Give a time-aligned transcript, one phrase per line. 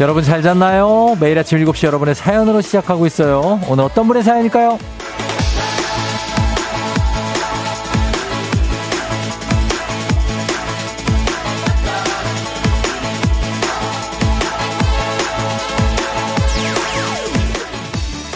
[0.00, 1.14] 여러분 잘 잤나요?
[1.20, 3.60] 매일 아침 7시 여러분의 사연으로 시작하고 있어요.
[3.68, 4.78] 오늘 어떤 분의 사연일까요?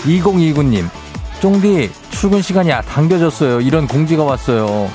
[0.05, 0.91] 2029님,
[1.41, 3.63] 쫑디, 출근 시간이 당겨졌어요.
[3.63, 4.91] 이런 공지가 왔어요.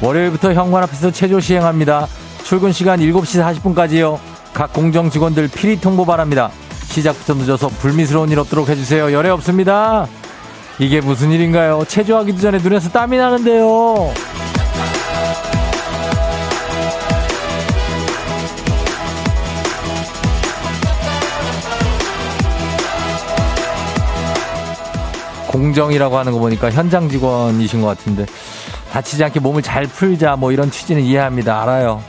[0.00, 2.06] 월요일부터 현관 앞에서 체조 시행합니다.
[2.44, 4.31] 출근 시간 7시 40분까지요.
[4.52, 6.50] 각 공정 직원들 필히 통보 바랍니다.
[6.84, 9.12] 시작부터 늦어서 불미스러운 일 없도록 해주세요.
[9.12, 10.06] 열애 없습니다.
[10.78, 11.84] 이게 무슨 일인가요?
[11.86, 14.12] 체조하기도 전에 눈에서 땀이 나는데요.
[25.48, 28.24] 공정이라고 하는 거 보니까 현장 직원이신 것 같은데
[28.90, 31.62] 다치지 않게 몸을 잘 풀자 뭐 이런 취지는 이해합니다.
[31.62, 32.02] 알아요.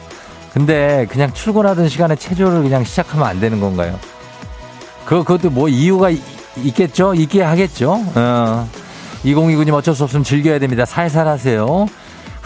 [0.53, 3.99] 근데 그냥 출근하던 시간에 체조를 그냥 시작하면 안 되는 건가요?
[5.05, 6.21] 그, 그것도 뭐 이유가 이,
[6.57, 7.13] 있겠죠?
[7.15, 7.99] 있게 하겠죠?
[8.15, 8.69] 어.
[9.25, 10.85] 2029님 어쩔 수 없으면 즐겨야 됩니다.
[10.85, 11.87] 살살 하세요.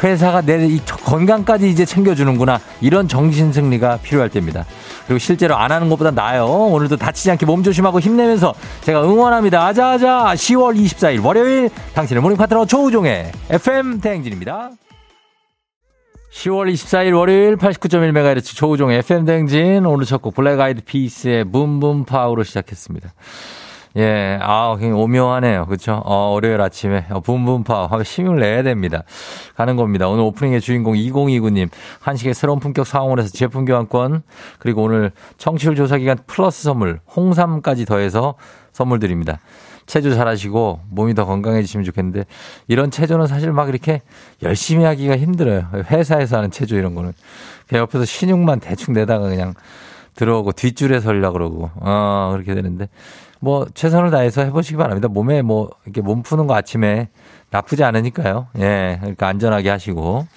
[0.02, 2.59] 회사가 내 건강까지 이제 챙겨주는구나.
[2.81, 4.66] 이런 정신 승리가 필요할 때입니다.
[5.08, 6.45] 그리고 실제로 안 하는 것보다 나아요.
[6.45, 9.66] 오늘도 다치지 않게 몸 조심하고 힘내면서 제가 응원합니다.
[9.66, 14.69] 아자아자 10월 24일 월요일 당신의 모닝 파트너 조우종의 FM 대행진입니다.
[16.38, 22.05] 10월 24일 월요일 89.1MHz 조우종의 FM 대행진 오늘 첫 곡 Black Eyed Peas의 Boom Boom
[22.05, 23.11] Pow로 시작했습니다.
[23.97, 25.65] 예, 아, 굉장히 오묘하네요.
[25.65, 25.99] 그쵸?
[26.05, 29.02] 어, 월요일 아침에, 어, Boom Boom Pow, 하면 힘을 내야 됩니다.
[29.55, 30.08] 가는 겁니다.
[30.08, 31.70] 오늘 오프닝의 주인공 2029님,
[32.02, 34.21] 한식의 새로운 품격 사원에서 제품 교환권,
[34.59, 38.36] 그리고 오늘 청취율 조사 기간 플러스 선물, 홍삼까지 더해서
[38.71, 39.39] 선물 드립니다.
[39.87, 42.25] 체조 잘하시고 몸이 더 건강해지시면 좋겠는데
[42.67, 44.02] 이런 체조는 사실 막 이렇게
[44.43, 45.70] 열심히 하기가 힘들어요.
[45.89, 47.14] 회사에서 하는 체조 이런 거는
[47.67, 49.53] 그냥 옆에서 신용만 대충 내다가 그냥
[50.15, 52.89] 들어오고 뒷줄에 설려 그러고 어 그렇게 되는데
[53.39, 55.08] 뭐 최선을 다해서 해보시기 바랍니다.
[55.08, 57.09] 몸에 뭐 이렇게 몸 푸는 거 아침에
[57.49, 58.48] 나쁘지 않으니까요.
[58.59, 60.27] 예, 그러니까 안전하게 하시고.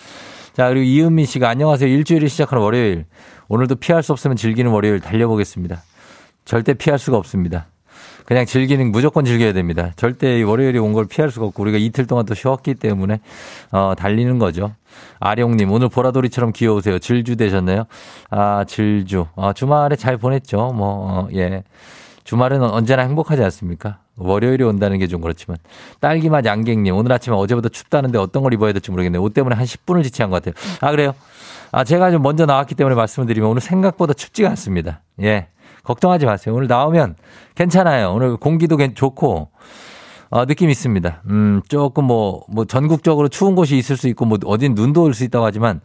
[0.53, 1.89] 자 그리고 이은미 씨가 안녕하세요.
[1.89, 3.07] 일주일이 시작하는 월요일.
[3.49, 5.83] 오늘도 피할 수 없으면 즐기는 월요일 달려보겠습니다.
[6.45, 7.67] 절대 피할 수가 없습니다.
[8.31, 9.91] 그냥 즐기는 무조건 즐겨야 됩니다.
[9.97, 13.19] 절대 월요일이 온 걸 피할 수가 없고 우리가 이틀 동안 또 쉬었기 때문에
[13.73, 14.73] 어 달리는 거죠.
[15.19, 17.01] 아룡님 오늘 보라돌이처럼 귀여우세요.
[17.01, 17.87] 질주 되셨나요?
[18.31, 19.27] 아 질주.
[19.35, 20.73] 아 주말에 잘 보냈죠.
[20.77, 20.87] 뭐
[21.25, 21.65] 어, 예.
[22.23, 23.99] 주말은 언제나 행복하지 않습니까?
[24.17, 25.59] 월요일이 온다는 게 좀 그렇지만.
[25.99, 29.21] 딸기맛 양갱님, 오늘 아침에 어제보다 춥다는데 어떤 걸 입어야 될지 모르겠네요.
[29.23, 30.55] 옷 때문에 한 10분을 지체한 것 같아요.
[30.81, 31.15] 아, 그래요?
[31.73, 35.01] 아, 제가 좀 먼저 나왔기 때문에 말씀을 드리면 오늘 생각보다 춥지가 않습니다.
[35.23, 35.49] 예.
[35.85, 36.55] 걱정하지 마세요.
[36.55, 37.17] 오늘 나오면
[37.55, 38.13] 괜찮아요.
[38.13, 39.49] 오늘 공기도 좋고,
[40.31, 41.23] 어, 느낌 있습니다.
[41.31, 45.25] 음, 조금 뭐, 뭐 전국적으로 추운 곳이 있을 수 있고, 뭐 어딘 눈도 올 수
[45.25, 45.81] 있다고 하지만,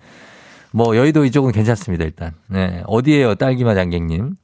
[0.72, 2.34] 뭐 여의도 이쪽은 괜찮습니다, 일단.
[2.48, 2.84] 네.
[2.86, 4.36] 어디에요, 딸기맛 양갱님?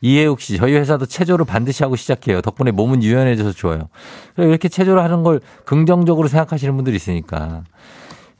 [0.00, 2.40] 이해욱 씨, 저희 회사도 체조를 반드시 하고 시작해요.
[2.40, 3.88] 덕분에 몸은 유연해져서 좋아요.
[4.36, 7.62] 이렇게 체조를 하는 걸 긍정적으로 생각하시는 분들이 있으니까.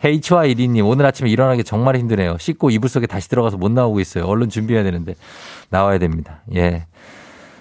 [0.05, 2.37] HY1이님, 오늘 아침에 일어나기 정말 힘드네요.
[2.39, 4.25] 씻고 이불 속에 다시 들어가서 못 나오고 있어요.
[4.27, 5.15] 얼른 준비해야 되는데.
[5.71, 6.43] 나와야 됩니다.
[6.55, 6.85] 예.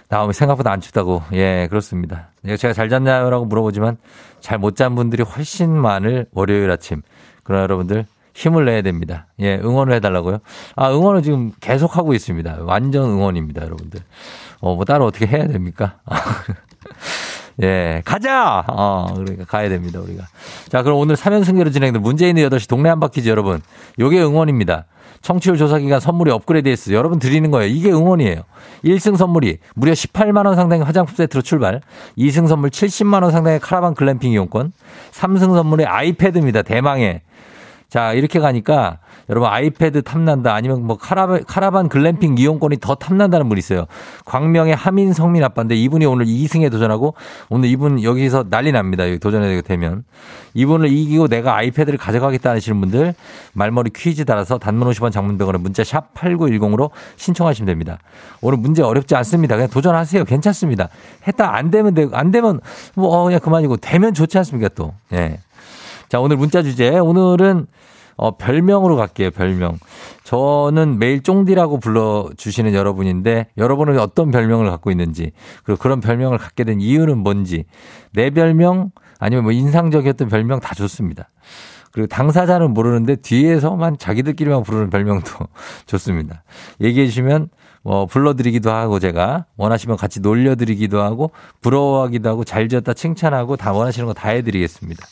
[0.09, 1.23] 나오면 생각보다 안 춥다고.
[1.33, 2.27] 예, 그렇습니다.
[2.57, 3.29] 제가 잘 잤나요?
[3.29, 3.97] 라고 물어보지만
[4.41, 7.01] 잘 못 잔 분들이 훨씬 많을 월요일 아침.
[7.43, 9.27] 그러나 여러분들 힘을 내야 됩니다.
[9.39, 10.39] 예, 응원을 해달라고요.
[10.75, 12.57] 아, 응원을 지금 계속 하고 있습니다.
[12.63, 14.01] 완전 응원입니다, 여러분들.
[14.59, 15.99] 어, 뭐 따로 어떻게 해야 됩니까?
[17.61, 18.63] 예, 가자!
[18.67, 20.25] 어, 그러니까 가야 됩니다, 우리가.
[20.69, 23.61] 자, 그럼 오늘 3연승제로 진행된 문재인의 8시 동네 한바퀴즈 여러분.
[23.99, 24.85] 요게 응원입니다.
[25.21, 26.97] 청취율 조사 기간 선물이 업그레이드 했어요.
[26.97, 27.73] 여러분 드리는 거예요.
[27.73, 28.41] 이게 응원이에요.
[28.83, 31.81] 1승 선물이 무려 18만 원 상당의 화장품 세트로 출발.
[32.17, 34.73] 2승 선물 70만 원 상당의 카라반 글램핑 이용권.
[35.13, 36.63] 3승 선물이 아이패드입니다.
[36.63, 37.21] 대망의.
[37.93, 38.97] 자, 이렇게 가니까
[39.29, 43.85] 여러분 아이패드 탐난다 아니면 뭐 카라반, 카라반 글램핑 이용권이 더 탐난다는 분이 있어요.
[44.25, 47.13] 광명의 하민 성민 아빠인데 이분이 오늘 2승에 도전하고
[47.49, 49.07] 오늘 이분 여기서 난리 납니다.
[49.07, 50.05] 여기 도전하게 되면.
[50.55, 53.13] 이분을 이기고 내가 아이패드를 가져가겠다 하시는 분들
[53.53, 57.99] 말머리 퀴즈 달아서 단문 50원 장문 100원에 문자 샵 8910으로 신청하시면 됩니다.
[58.41, 59.55] 오늘 문제 어렵지 않습니다.
[59.55, 60.25] 그냥 도전하세요.
[60.25, 60.89] 괜찮습니다.
[61.27, 62.59] 했다 안 되면 되고 안 되면
[62.95, 64.95] 뭐 어, 그냥 그만이고 되면 좋지 않습니까 또.
[65.13, 65.37] 예.
[66.13, 66.89] 자, 오늘 문자 주제.
[66.99, 67.65] 오늘은
[68.17, 69.79] 어, 별명으로 갈게요, 별명.
[70.23, 75.31] 저는 매일 쫑디라고 불러주시는 여러분인데, 여러분은 어떤 별명을 갖고 있는지,
[75.63, 77.65] 그리고 그런 별명을 갖게 된 이유는 뭔지,
[78.11, 81.29] 내 별명, 아니면 뭐 인상적이었던 별명 다 좋습니다.
[81.91, 85.31] 그리고 당사자는 모르는데 뒤에서만 자기들끼리만 부르는 별명도
[85.87, 86.43] 좋습니다.
[86.81, 87.49] 얘기해 주시면
[87.83, 91.31] 뭐 불러드리기도 하고 제가 원하시면 같이 놀려드리기도 하고
[91.61, 95.05] 부러워하기도 하고 잘 지었다 칭찬하고 다 원하시는 거 다 해드리겠습니다.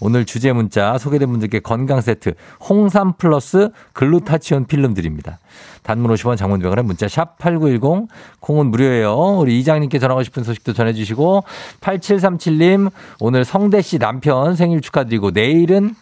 [0.00, 2.34] 오늘 주제 문자 소개된 분들께 건강 세트
[2.68, 5.38] 홍삼 플러스 글루타치온 필름 드립니다.
[5.82, 8.08] 단문 50원 장문 100원에 문자 샵 8910
[8.40, 9.38] 콩은 무료예요.
[9.38, 11.44] 우리 이장님께 전하고 싶은 소식도 전해주시고
[11.80, 12.90] 8737님
[13.20, 15.94] 오늘 성대 씨 남편 생일 축하드리고 내일은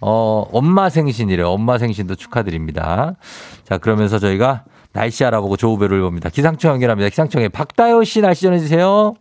[0.00, 1.48] 어, 엄마 생신이래요.
[1.48, 3.16] 엄마 생신도 축하드립니다.
[3.64, 6.28] 자, 그러면서 저희가 날씨 알아보고 조우배를 봅니다.
[6.30, 7.10] 기상청 연결합니다.
[7.10, 9.14] 기상청에 박다효 씨 날씨 전해주세요.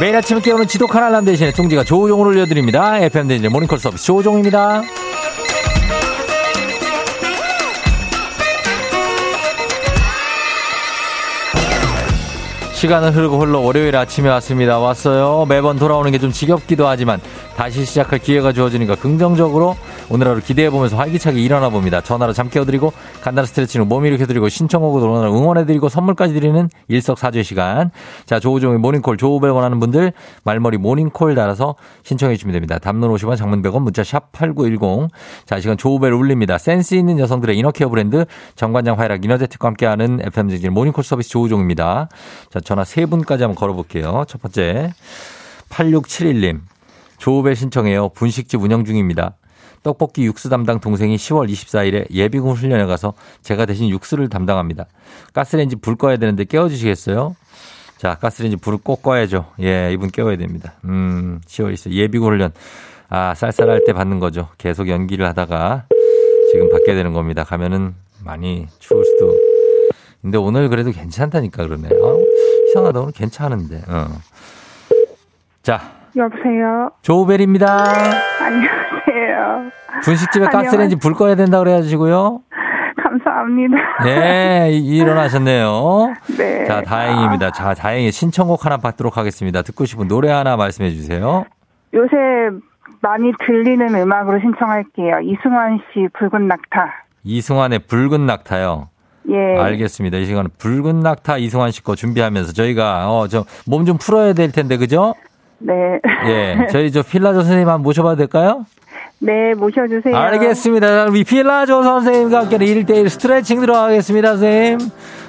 [0.00, 2.98] 매일 아침 깨우는 지독한 알람 대신에 쫑지가 조우종을 올려드립니다.
[2.98, 4.82] FM대인제 모닝콜 서비스 조우종입니다.
[12.84, 14.78] 시간은 흐르고 흘러 월요일 아침에 왔습니다.
[14.78, 15.46] 왔어요.
[15.48, 17.18] 매번 돌아오는 게 좀 지겹기도 하지만
[17.56, 19.74] 다시 시작할 기회가 주어지니까 긍정적으로
[20.10, 22.02] 오늘 하루 기대해보면서 활기차게 일어나 봅니다.
[22.02, 22.92] 전화로 잠 깨워드리고
[23.22, 27.90] 간단한 스트레칭으로 몸 일으켜드리고 신청곡으로 오늘 응원해드리고 선물까지 드리는 일석사조의 시간.
[28.26, 30.12] 자, 조우종의 모닝콜, 조우벨 원하는 분들
[30.44, 32.78] 말머리 모닝콜 달아서 신청해 주시면 됩니다.
[32.78, 35.08] 단문 50원, 장문 100원, 문자 샵 8910.
[35.46, 36.58] 자, 시간 조우벨 울립니다.
[36.58, 38.26] 센스 있는 여성들의 inner care 브랜드
[38.56, 42.08] 정관장 화이락 이너제틱과 함께하는 FM댕진 모닝콜 서비스 조우종입니다.
[42.50, 44.24] 자, 전화 세 분까지 한번 걸어볼게요.
[44.28, 44.92] 첫 번째.
[45.70, 46.60] 8671님.
[47.18, 48.10] 조우벨 신청해요.
[48.10, 49.36] 분식집 운영 중입니다.
[49.82, 53.12] 떡볶이 육수 담당 동생이 10월 24일에 예비군 훈련에 가서
[53.42, 54.86] 제가 대신 육수를 담당합니다.
[55.34, 57.36] 가스레인지 불 꺼야 되는데 깨워주시겠어요?
[57.98, 59.46] 자, 가스레인지 불을 꼭 꺼야죠.
[59.60, 60.72] 예, 이분 깨워야 됩니다.
[60.84, 62.52] 음, 10월 24일 예비군 훈련.
[63.10, 64.48] 아, 쌀쌀할 때 받는 거죠.
[64.58, 65.84] 계속 연기를 하다가
[66.52, 67.44] 지금 받게 되는 겁니다.
[67.44, 67.94] 가면은
[68.24, 69.34] 많이 추울 수도.
[70.22, 71.88] 근데 오늘 그래도 괜찮다니까 그러네.
[71.88, 72.23] 아,
[72.74, 73.00] 이상하다.
[73.00, 73.76] 오늘 괜찮은데.
[73.88, 74.06] 어.
[75.62, 75.80] 자,
[76.16, 76.90] 여보세요.
[77.02, 77.84] 조우벨입니다.
[78.42, 79.70] 안녕하세요.
[80.02, 80.46] 분식집에.
[80.46, 82.40] 가스레인지 불 꺼야 된다 그래가지고요.
[83.00, 83.76] 감사합니다.
[84.04, 86.14] 네, 이- 일어나셨네요.
[86.36, 86.64] 네.
[86.66, 87.52] 자, 다행입니다.
[87.52, 89.62] 자, 다행히 신청곡 하나 받도록 하겠습니다.
[89.62, 91.44] 듣고 싶은 노래 하나 말씀해 주세요.
[91.94, 92.16] 요새
[93.02, 95.20] 많이 들리는 음악으로 신청할게요.
[95.22, 97.04] 이승환 씨 붉은 낙타.
[97.22, 98.88] 이승환의 붉은 낙타요.
[99.30, 99.58] 예.
[99.60, 100.18] 알겠습니다.
[100.18, 104.52] 이 시간은 붉은 낙타 이승환 씨 거 준비하면서 저희가 어, 저 몸 좀 풀어야 될
[104.52, 105.14] 텐데 그죠?
[105.58, 105.72] 네.
[106.26, 106.66] 예.
[106.70, 108.66] 저희 저 필라조 선생님 한번 모셔봐도 될까요?
[109.20, 110.14] 네, 모셔주세요.
[110.14, 111.06] 알겠습니다.
[111.06, 114.78] 우리 필라조 선생님과 함께 1대1 스트레칭 들어가겠습니다, 선생님.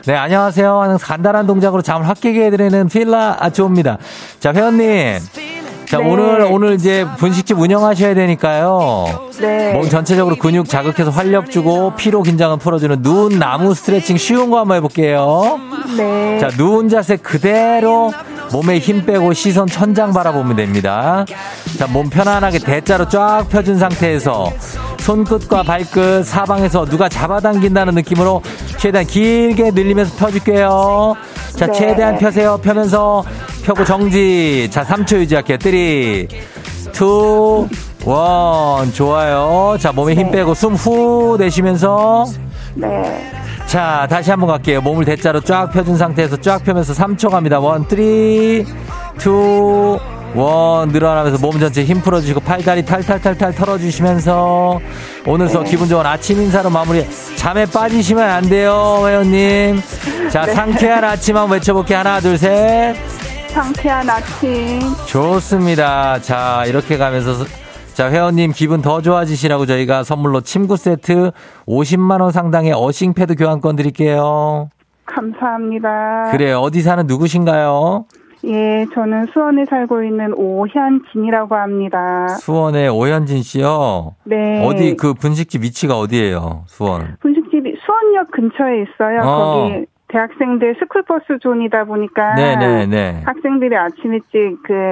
[0.06, 0.82] 네, 안녕하세요.
[0.82, 3.98] 하는 간단한 동작으로 잠을 확 깨게 해드리는 필라조입니다.
[4.40, 5.20] 자, 회원님.
[5.88, 6.10] 자, 네.
[6.10, 9.30] 오늘, 오늘 이제 분식집 운영하셔야 되니까요.
[9.40, 9.74] 네.
[9.74, 14.78] 몸 전체적으로 근육 자극해서 활력 주고 피로 긴장을 풀어주는 누운 나무 스트레칭 쉬운 거 한번
[14.78, 15.60] 해볼게요.
[15.98, 16.40] 네.
[16.40, 18.12] 자, 누운 자세 그대로
[18.52, 21.26] 몸에 힘 빼고 시선 천장 바라보면 됩니다.
[21.78, 24.52] 자, 몸 편안하게 대자로 쫙 펴준 상태에서
[25.06, 28.42] 손끝과 발끝 사방에서 누가 잡아당긴다는 느낌으로
[28.78, 31.16] 최대한 길게 늘리면서 펴줄게요.
[31.56, 31.74] 자, 네.
[31.74, 32.58] 최대한 펴세요.
[32.58, 33.24] 펴면서
[33.64, 34.68] 펴고 정지.
[34.72, 35.60] 자, 3초 유지할게요.
[35.62, 36.28] 3, 2,
[38.88, 38.94] 1.
[38.94, 39.78] 좋아요.
[39.80, 42.26] 자, 몸에 힘 빼고 숨 후 내쉬면서
[42.74, 43.32] 네.
[43.68, 44.82] 자, 다시 한번 갈게요.
[44.82, 47.60] 몸을 대자로 쫙 펴준 상태에서 쫙 펴면서 3초 갑니다.
[47.60, 48.66] 1, 3, 2,
[50.36, 50.92] 1.
[50.92, 54.80] 늘어나면서 몸 전체 힘 풀어주시고 팔다리 탈탈탈탈 털어주시면서
[55.26, 57.06] 오늘 서 기분 좋은 아침 인사로 마무리.
[57.38, 59.80] 잠에 빠지시면 안 돼요, 회원님.
[60.30, 62.00] 자, 상쾌한 아침 한번 외쳐볼게요.
[62.00, 62.96] 하나, 둘, 셋.
[63.50, 64.82] 상쾌한 아침.
[65.08, 66.20] 좋습니다.
[66.22, 67.46] 자, 이렇게 가면서
[67.94, 71.32] 자, 회원님 기분 더 좋아지시라고 저희가 선물로 침구 세트
[71.66, 74.70] 50만 원 상당의 earthing 패드 교환권 드릴게요.
[75.06, 76.32] 감사합니다.
[76.32, 76.60] 그래요.
[76.60, 78.06] 어디 사는 누구신가요?
[78.46, 82.28] 예, 저는 수원에 살고 있는 오현진이라고 합니다.
[82.40, 84.16] 수원의 오현진 씨요.
[84.24, 84.64] 네.
[84.66, 86.64] 어디 그 분식집 위치가 어디예요?
[86.68, 87.18] 수원.
[87.22, 89.22] 분식집이 수원역 근처에 있어요.
[89.22, 89.70] 어.
[89.70, 93.24] 거기 대학생들 스쿨버스 zone이다 보니까 네네네.
[93.26, 94.92] 학생들이 아침 일찍 그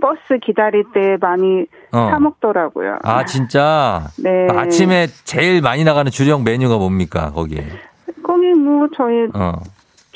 [0.00, 2.08] 버스 기다릴 때 많이 어.
[2.10, 2.98] 사 먹더라고요.
[3.02, 4.02] 아 진짜.
[4.22, 4.46] 네.
[4.54, 7.56] 아침에 제일 많이 나가는 주력 메뉴가 뭡니까 거기?
[8.22, 9.52] 거기 뭐 저희 어.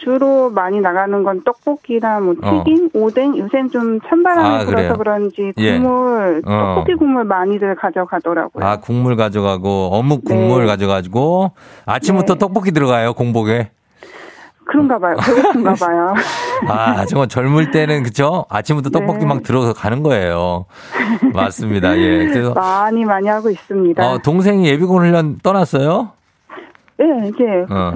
[0.04, 2.62] 주로 많이 나가는 건 떡볶이나 뭐 어.
[2.64, 4.96] 튀김, 오뎅 요새는 좀 찬바람이 아, 불어서?
[4.96, 5.78] 그런지 예.
[5.78, 6.50] 국물 어.
[6.50, 8.64] 떡볶이 국물 많이들 가져가더라고요.
[8.64, 10.66] 아 국물 가져가고 어묵 국물 네.
[10.66, 11.52] 가져가지고
[11.86, 12.38] 아침부터 네.
[12.38, 13.70] 떡볶이 들어가요 공복에.
[14.66, 15.16] 그런가 봐요.
[15.16, 16.14] 배고픈가 봐요.
[16.68, 18.46] 아, 정말 젊을 때는 그쵸?
[18.48, 19.26] 아침부터 떡볶이 네.
[19.26, 20.64] 막 들어서 가는 거예요.
[21.34, 21.96] 맞습니다.
[21.98, 22.26] 예.
[22.28, 24.02] 그래서 많이 많이 하고 있습니다.
[24.02, 26.12] 어, 동생이 예비군 훈련 떠났어요?
[26.98, 27.92] 네, 이제 어.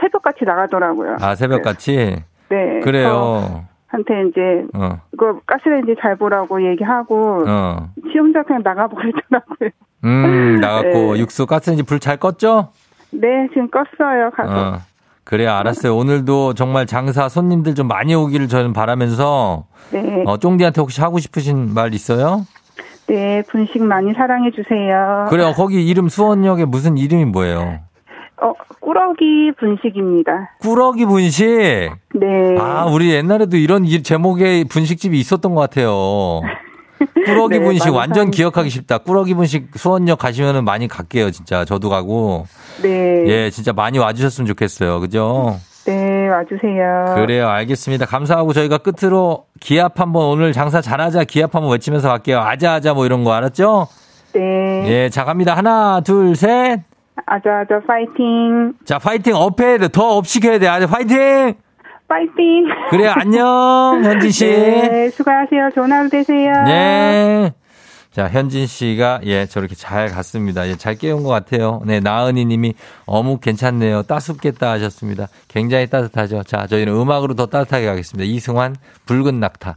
[0.00, 1.16] 새벽같이 나가더라고요.
[1.20, 2.16] 아, 새벽같이?
[2.48, 2.80] 네.
[2.84, 3.64] 그래요.
[3.88, 4.40] 한테 이제
[4.74, 7.88] 어, 이거 가스레인지 잘 보라고 얘기하고 어.
[8.12, 9.70] 지 혼자 그냥 나가버리더라고요.
[10.04, 11.20] 음, 나갔고, 네.
[11.20, 12.68] 육수 가스레인지 불 잘 껐죠?
[13.12, 14.30] 네, 지금 껐어요.
[14.34, 14.52] 가서.
[14.74, 14.78] 어.
[15.24, 15.96] 그래요, 알았어요.
[15.96, 20.22] 오늘도 정말 장사 손님들 좀 많이 오기를 저는 바라면서 네.
[20.26, 22.46] 어, 쫑디한테 혹시 하고 싶으신 말 있어요?
[23.08, 25.26] 네, 분식 많이 사랑해 주세요.
[25.30, 25.52] 그래요.
[25.56, 27.78] 거기 이름 수원역에 무슨 이름이 뭐예요?
[28.42, 30.50] 어, 꾸러기 분식입니다.
[30.60, 31.46] 꾸러기 분식.
[32.14, 32.56] 네.
[32.58, 36.42] 아, 우리 옛날에도 이런 이- 제목의 분식집이 있었던 것 같아요.
[37.26, 38.98] 꾸러기 네, 분식 완전 기억하기 쉽다.
[38.98, 41.64] 꾸러기 분식 수원역 가시면은 많이 갈게요, 진짜.
[41.64, 42.46] 저도 가고.
[42.82, 43.24] 네.
[43.26, 45.00] 예, 진짜 많이 와주셨으면 좋겠어요.
[45.00, 45.56] 그죠?
[45.86, 47.14] 네, 와주세요.
[47.16, 47.48] 그래요.
[47.48, 48.06] 알겠습니다.
[48.06, 52.40] 감사하고 저희가 끝으로 기합 한번 오늘 장사 잘하자 기합 한번 외치면서 갈게요.
[52.40, 53.86] 아자아자 뭐 이런 거 알았죠?
[54.34, 54.84] 네.
[54.88, 55.56] 예, 자 갑니다.
[55.56, 56.80] 하나, 둘, 셋.
[57.24, 58.74] 아자아자 파이팅.
[58.84, 59.88] 자, 파이팅 up 해야 돼.
[59.88, 60.68] 더 up 시켜야 돼.
[60.68, 61.54] 아주 파이팅!
[62.08, 62.66] 파이팅.
[62.90, 63.12] 그래요.
[63.16, 64.46] 안녕, 현진 씨.
[64.46, 65.70] 네, 수고하세요.
[65.74, 66.52] 좋은 하루 되세요.
[66.64, 67.52] 네.
[68.12, 70.66] 자, 현진 씨가, 예, 저렇게 잘 갔습니다.
[70.68, 71.82] 예, 잘 깨운 것 같아요.
[71.84, 72.74] 네, 나은이 님이
[73.06, 74.04] 어묵 괜찮네요.
[74.04, 75.26] 따숩겠다 하셨습니다.
[75.48, 76.42] 굉장히 따뜻하죠.
[76.44, 78.24] 자, 저희는 음악으로 더 따뜻하게 가겠습니다.
[78.30, 79.76] 이승환, 붉은 낙타.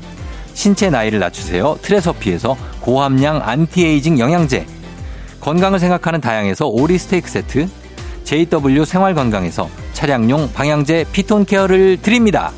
[0.53, 4.65] 신체 나이를 낮추세요 트레서피에서 고함량 안티에이징 영양제,
[5.39, 7.67] 건강을 생각하는 다양에서 오리 스테이크 세트,
[8.23, 12.51] JW 생활건강에서 차량용 방향제 피톤 케어를 드립니다.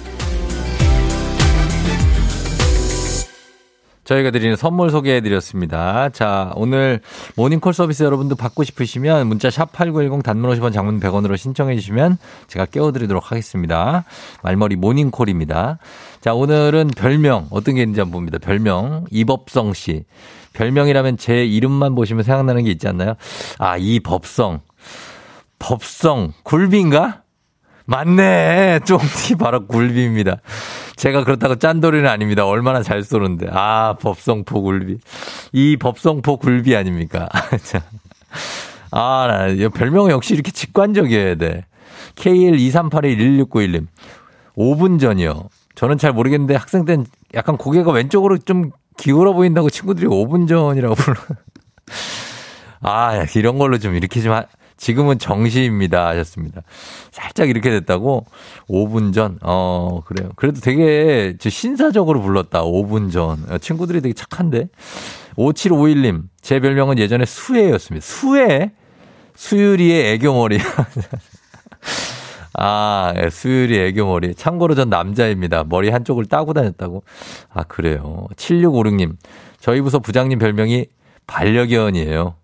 [4.03, 6.09] 저희가 드리는 선물 소개해 드렸습니다.
[6.09, 6.99] 자, 오늘
[7.35, 12.65] 모닝콜 서비스 여러분도 받고 싶으시면 문자 샵 8910 단문 50원 장문 100원으로 신청해 주시면 제가
[12.65, 14.03] 깨워 드리도록 하겠습니다.
[14.43, 15.79] 말머리 모닝콜입니다.
[16.23, 18.37] 자, 오늘은 별명 어떤 게 있는지 한번 봅니다.
[18.37, 20.05] 별명 이법성 씨.
[20.53, 23.15] 별명이라면 제 이름만 보시면 생각나는 게 있지 않나요?
[23.59, 24.61] 아, 이법성.
[25.59, 27.23] 법성 굴비인가?
[27.83, 28.79] 맞네.
[28.85, 30.37] 쫑티 바로 굴비입니다.
[30.95, 32.47] 제가 그렇다고 짠돌이는 아닙니다.
[32.47, 33.47] 얼마나 잘 쏘는데.
[33.51, 34.99] 아, 법성포 굴비.
[35.51, 37.27] 이 법성포 굴비 아닙니까?
[37.63, 37.81] 자.
[38.91, 41.65] 아, 나, 이 별명 역시 이렇게 직관적이어야 돼.
[42.15, 43.87] KL23811691님.
[44.55, 45.49] 5분 전이요.
[45.75, 51.15] 저는 잘 모르겠는데 학생 때는 약간 고개가 왼쪽으로 좀 기울어 보인다고 친구들이 5분 전이라고 불러.
[52.81, 54.45] 아, 이런 걸로 좀 이렇게 좀 하,
[54.77, 56.61] 지금은 정시입니다 하셨습니다.
[57.11, 58.25] 살짝 이렇게 됐다고
[58.67, 59.39] 5분 전.
[59.41, 60.29] 어, 그래요.
[60.35, 62.63] 그래도 되게 저 신사적으로 불렀다.
[62.63, 63.45] 5분 전.
[63.49, 64.67] 어, 친구들이 되게 착한데.
[65.37, 66.23] 5751님.
[66.41, 68.05] 제 별명은 예전에 수혜였습니다.
[68.05, 68.71] 수혜?
[69.35, 70.59] 수유리의 애교머리.
[72.55, 74.35] 아, 예, 수유리 애교머리.
[74.35, 75.63] 참고로 전 남자입니다.
[75.63, 77.03] 머리 한쪽을 따고 다녔다고.
[77.51, 78.27] 아, 그래요.
[78.35, 79.15] 7656님.
[79.59, 80.85] 저희 부서 부장님 별명이
[81.27, 82.35] 반려견이에요.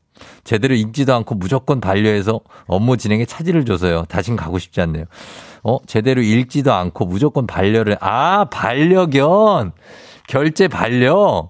[0.43, 4.05] 제대로 읽지도 않고 무조건 반려해서 업무 진행에 차질을 줘서요.
[4.05, 5.05] 다신 가고 싶지 않네요.
[5.63, 9.73] 어, 제대로 읽지도 않고 무조건 반려를, 아, 반려견!
[10.27, 11.49] 결제 반려!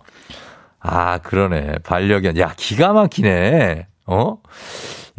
[0.80, 1.80] 아, 그러네.
[1.84, 2.38] 반려견.
[2.38, 3.88] 야, 기가 막히네.
[4.08, 4.38] 어?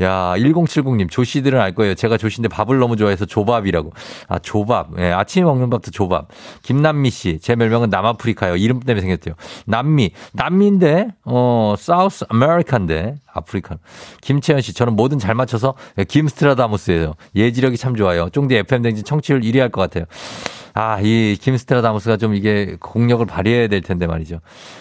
[0.01, 1.95] 야, 1070님, 조씨들은 알 거예요.
[1.95, 3.93] 제가 조씨인데 밥을 너무 좋아해서 조밥이라고.
[4.29, 4.99] 아, 조밥.
[4.99, 6.29] 예, 아침에 먹는 밥도 조밥.
[6.63, 8.57] 김남미 씨, 제 별명은 남아프리카요.
[8.57, 9.35] 이름 때문에 생겼대요.
[9.67, 10.13] 남미.
[10.33, 13.17] 남미인데, 어, 사우스 아메리카인데.
[13.35, 13.79] 아프리카노.
[14.21, 15.75] 김채연 씨, 저는 뭐든 잘 맞춰서
[16.09, 17.15] 김스트라다무스예요.
[17.35, 18.29] 예지력이 참 좋아요.
[18.31, 20.05] 쫑디 FM댕진 청취율 1위 할 것 같아요.
[20.73, 24.41] 아, 이 김스트라다무스가 좀 이게 공력을 발휘해야 될 텐데 말이죠.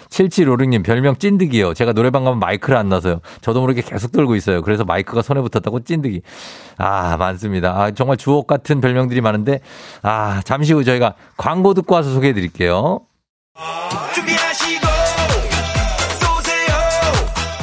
[0.10, 1.74] 7756님 별명 찐득이요.
[1.74, 3.22] 제가 노래방 가면 마이크를 안 놔서요.
[3.41, 4.62] 저도 모르게 계속 들고 있어요.
[4.62, 6.22] 그래서 마이크가 손에 붙었다고 찐득이.
[6.77, 7.72] 아, 많습니다.
[7.82, 9.62] 아, 정말 주옥 같은 별명들이 많은데
[10.03, 13.01] 아, 잠시 후 저희가 광고 듣고 와서 소개해 드릴게요.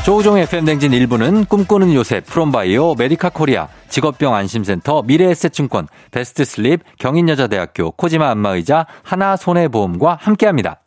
[0.06, 8.30] 조우종 FM댕진 1부는 꿈꾸는 요새 프롬바이오 메디카 코리아 직업병 안심센터 미래에셋증권 베스트 슬립 경인여자대학교 코지마
[8.30, 10.80] 안마의자 하나손해보험과 함께합니다.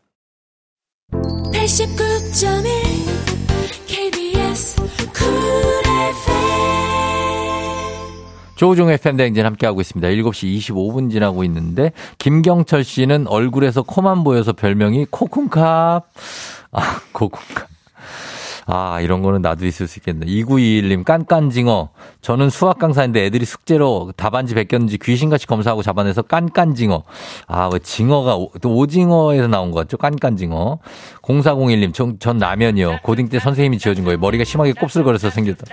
[1.11, 2.63] 89.1
[3.87, 4.81] KBS
[8.55, 10.07] 조우종 FM 대행진 함께하고 있습니다.
[10.07, 16.03] 7시 25분 지나고 있는데, 김경철 씨는 얼굴에서 코만 보여서 별명이 코쿤캅.
[16.71, 17.78] 아, 코쿤캅.
[18.71, 20.27] 아, 이런 거는 나도 있을 수 있겠네.
[20.27, 21.89] 2921님, 깐깐징어.
[22.21, 27.03] 저는 수학 강사인데 애들이 숙제로 답안지 베꼈는지 귀신같이 검사하고 잡아내서 깐깐징어.
[27.47, 29.97] 아, 왜 징어가, 또 오징어에서 나온 것 같죠?
[29.97, 30.77] 깐깐징어.
[31.23, 32.99] 0401님, 전, 전 라면이요.
[33.01, 34.19] 고딩 때 선생님이 지어준 거예요.
[34.19, 35.65] 머리가 심하게 곱슬거려서 생겼다.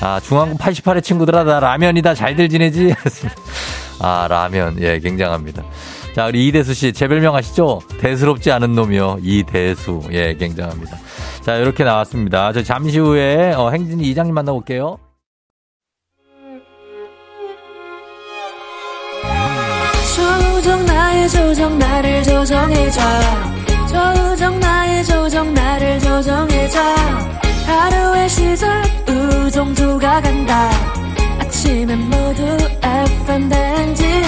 [0.00, 2.14] 아, 중앙고 88의 친구들아, 나 라면이다.
[2.14, 2.94] 잘들 지내지?
[4.00, 4.80] 아, 라면.
[4.80, 5.64] 예, 굉장합니다.
[6.18, 7.80] 자, 우리 이대수 씨, 제 별명 아시죠?
[8.00, 9.18] 대수롭지 않은 놈이요.
[9.22, 10.00] 이대수.
[10.10, 10.98] 예, 굉장합니다.
[11.42, 12.52] 자, 이렇게 나왔습니다.
[12.52, 14.98] 저 잠시 후에 어, 행진이 이장님 만나볼게요.
[20.16, 23.00] 조정 나의 조정 나를 조정해줘
[23.86, 26.80] 조정 나의 조정 나를 조정해줘
[27.64, 30.68] 하루의 시절 우정조가 간다
[31.38, 32.42] 아침엔 모두
[32.82, 34.18] FM 댕진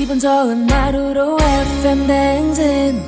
[0.00, 1.36] 기분 좋은 하루로
[1.72, 3.02] FM 댕진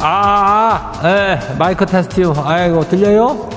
[0.00, 2.34] 아, 아, 예, 마이크 테스트요.
[2.44, 3.48] 아이고, 들려요?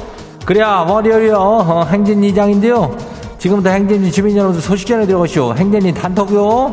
[0.46, 1.36] 그래야, 월요일이요.
[1.36, 2.96] 어, 행진 이장인데요.
[3.40, 5.56] 지금부터 행진이 주민 여러분들 소식 전해 들어가시오.
[5.56, 6.72] 행진이 단톡요.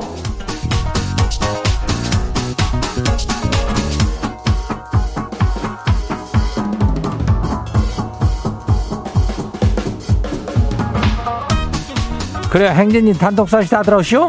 [12.52, 14.28] 그래, 행진이 소식 다 들어오시오?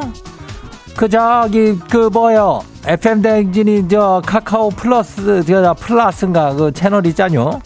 [0.95, 2.61] 그, 저기, 그, 뭐요.
[2.87, 7.59] FM 대행진이 저 카카오 플러스 저 플러스인가 그 채널 있잖요.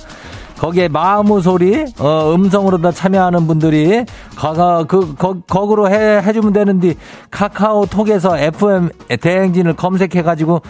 [0.58, 4.04] 거기에 마음의 소리 어, 음성으로 다 참여하는 분들이
[4.36, 6.96] 거가 그 거, 거기로 해 해주면 되는데
[7.30, 8.90] 카카오톡에서 FM
[9.22, 10.64] 대행진을 검색해 가지고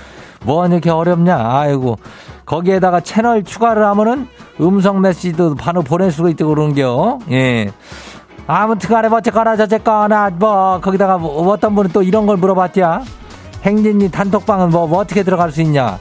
[0.43, 1.97] 뭐 이렇게 어렵냐 아이고
[2.45, 4.27] 거기에다가 채널 추가를 하면은
[4.59, 7.71] 음성 메시지도 바로 보낼 수가 있다고 그러는겨 예
[8.47, 13.03] 아무튼 간에 어쨌거나 저쨌거나 뭐 거기다가 뭐 어떤 분은 또 이런 걸 물어봤디야
[13.63, 15.99] 행진이 단톡방은 뭐, 뭐 어떻게 들어갈 수 있냐?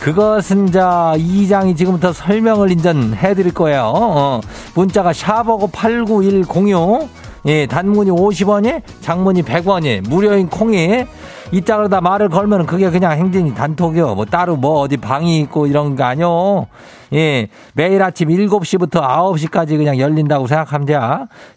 [0.00, 3.92] 그것은 자 이장이 지금부터 설명을 인전 해드릴 거예요.
[3.94, 4.40] 어,
[4.74, 7.08] 문자가 샤버고 89106
[7.46, 11.06] 예, 단문이 50원이 장문이 100원이 무료인 콩이
[11.52, 14.14] 이따 그러다 말을 걸면 그게 그냥 행진이 단톡이요.
[14.14, 16.66] 뭐 따로 뭐 어디 방이 있고 이런 거 아니요.
[17.12, 20.98] 예, 매일 아침 7시부터 9시까지 그냥 열린다고 생각하면 돼.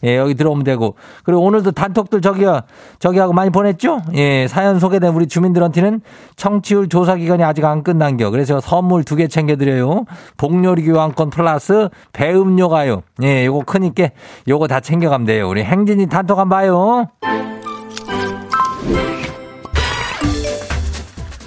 [0.04, 0.96] 예, 여기 들어오면 되고.
[1.24, 2.62] 그리고 오늘도 단톡들 저기요,
[3.00, 4.02] 저기하고 많이 보냈죠?
[4.14, 6.02] 예, 사연 소개된 우리 주민들한테는
[6.36, 8.30] 청취율 조사 기간이 아직 안 끝난 겨.
[8.30, 10.06] 그래서 선물 두 개 챙겨 드려요.
[10.38, 13.02] 복요리 교환권 플러스 배음료 가요.
[13.24, 14.10] 예, 요거 크니까
[14.48, 15.50] 요거 다 챙겨 가면 돼요.
[15.50, 17.49] 우리 행진이 단톡 한번 봐요.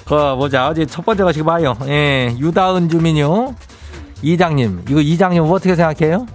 [0.05, 0.67] 그, 보자.
[0.67, 1.75] 어제 첫 번째 가시고 봐요.
[1.87, 3.55] 예, 유다은 주민요.
[4.21, 6.25] 이장님, 이거 이장님 어떻게 생각해요?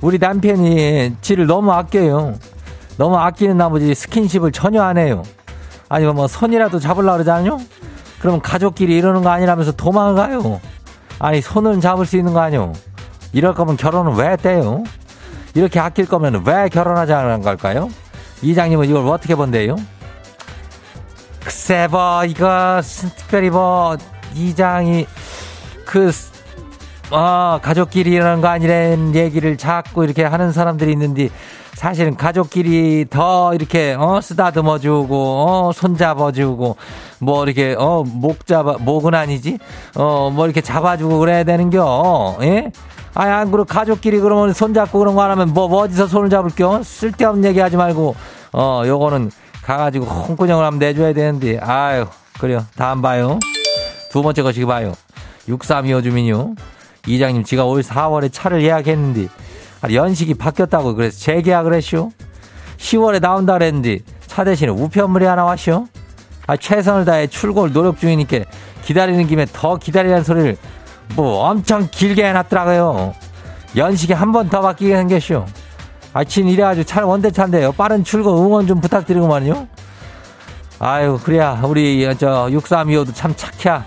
[0.00, 2.34] 우리 남편이 지를 너무 아껴요.
[2.96, 5.22] 너무 아끼는 나머지 스킨십을 전혀 안 해요.
[5.88, 7.60] 아니면 뭐 손이라도 잡으려고 그러잖아요?
[8.20, 10.60] 그러면 가족끼리 이러는 거 아니라면서 도망가요.
[11.18, 12.72] 아니, 손은 잡을 수 있는 거 아니요?
[13.32, 14.84] 이럴 거면 결혼은 왜 떼요?
[15.54, 17.90] 이렇게 아낄 거면 왜 결혼하지 않은 걸까요?
[18.42, 19.76] 이장님은 이걸 어떻게 본대요?
[21.44, 22.80] 글쎄, 뭐, 이거,
[23.18, 23.96] 특별히 뭐,
[24.34, 25.06] 이장이,
[25.84, 26.10] 그,
[27.10, 31.28] 어, 가족끼리 이러는 거 아니란 얘기를 자꾸 이렇게 하는 사람들이 있는데,
[31.74, 36.76] 사실은 가족끼리 더 이렇게, 어, 쓰다듬어 주고, 어, 손잡아 주고,
[37.18, 39.58] 뭐 이렇게, 어, 목 잡아, 목은 아니지?
[39.96, 42.72] 어, 뭐 이렇게 잡아 주고 그래야 되는겨, 예?
[43.12, 46.82] 아니, 안 그러 가족끼리 그러면 손잡고 그런 거 안 하면 뭐, 뭐 어디서 손을 잡을겨?
[46.82, 48.14] 쓸데없는 얘기 하지 말고,
[48.52, 49.30] 어, 요거는
[49.64, 52.06] 가가지고 홍군형을 한번 내줘야 되는데, 아유,
[52.38, 52.64] 그래요.
[52.76, 53.38] 다음 봐요.
[54.10, 54.92] 두 번째 거시기 봐요.
[55.48, 56.54] 6325 주민요.
[57.06, 59.28] 이장님, 지가 올 4월에 차를 예약했는데,
[59.92, 62.10] 연식이 바뀌었다고 그래서 재계약을 했쇼.
[62.78, 65.86] 10월에 나온다 그랬는데, 차 대신에 우편물이 하나 왔쇼?
[66.46, 68.40] 아, 최선을 다해 출고를 노력 중이니까
[68.84, 70.56] 기다리는 김에 더 기다리라는 소리를
[71.14, 73.14] 뭐 엄청 길게 해놨더라고요.
[73.76, 75.46] 연식이 한 번 더 바뀌게 생겼쇼.
[76.14, 77.72] 아침 이래가지고 차를 원대차인데요.
[77.72, 79.66] 빠른 출고 응원 좀 부탁드리고만요.
[80.78, 83.82] 아유, 그래야 우리 저 6325도 참 착해.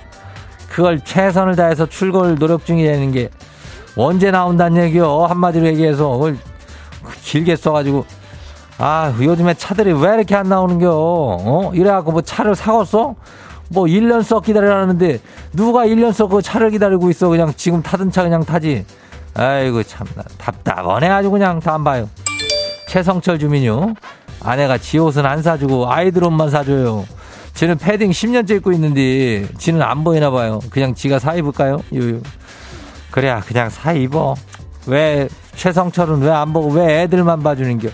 [0.69, 3.29] 그걸 최선을 다해서 출고를 노력 중이라는 게
[3.95, 5.25] 언제 나온다는 얘기요.
[5.25, 6.37] 한마디로 얘기해서 그걸
[7.23, 8.05] 길게 써가지고
[8.77, 10.89] 아 요즘에 차들이 왜 이렇게 안 나오는겨?
[10.91, 13.15] 어 이래갖고 뭐 차를 사갔어?
[13.69, 15.19] 뭐 1년 썩 기다리라는데
[15.53, 17.29] 누가 1년 썩그 차를 기다리고 있어?
[17.29, 18.85] 그냥 지금 타던 차 그냥 타지.
[19.37, 22.09] 아이고 참나 답답하네 아주 그냥 다안 봐요.
[22.89, 23.93] 최성철 주민요.
[24.43, 27.05] 아내가 지 옷은 안 사주고 아이들 옷만 사줘요.
[27.53, 30.59] 지는 패딩 10년째 입고 있는데 지는 안 보이나 봐요.
[30.69, 31.81] 그냥 지가 사 입을까요?
[31.91, 32.21] 유유.
[33.11, 34.35] 그래야 그냥 사 입어.
[34.87, 37.89] 왜 최성철은 왜 안 보고 왜 애들만 봐주는겨?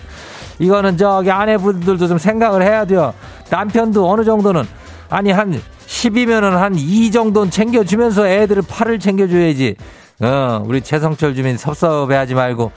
[0.60, 3.12] 이거는 저기 아내분들도 좀 생각을 해야 돼요.
[3.50, 4.64] 남편도 어느 정도는
[5.10, 9.76] 아니 한 10이면은 한 2 정도는 챙겨주면서 애들을 팔을 챙겨줘야지.
[10.20, 12.70] 어, 우리 최성철 주민 섭섭해하지 말고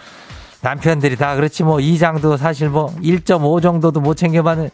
[0.61, 4.69] 남편들이 다 그렇지 뭐 이장도 사실 뭐 1.5 정도도 못 챙겨받는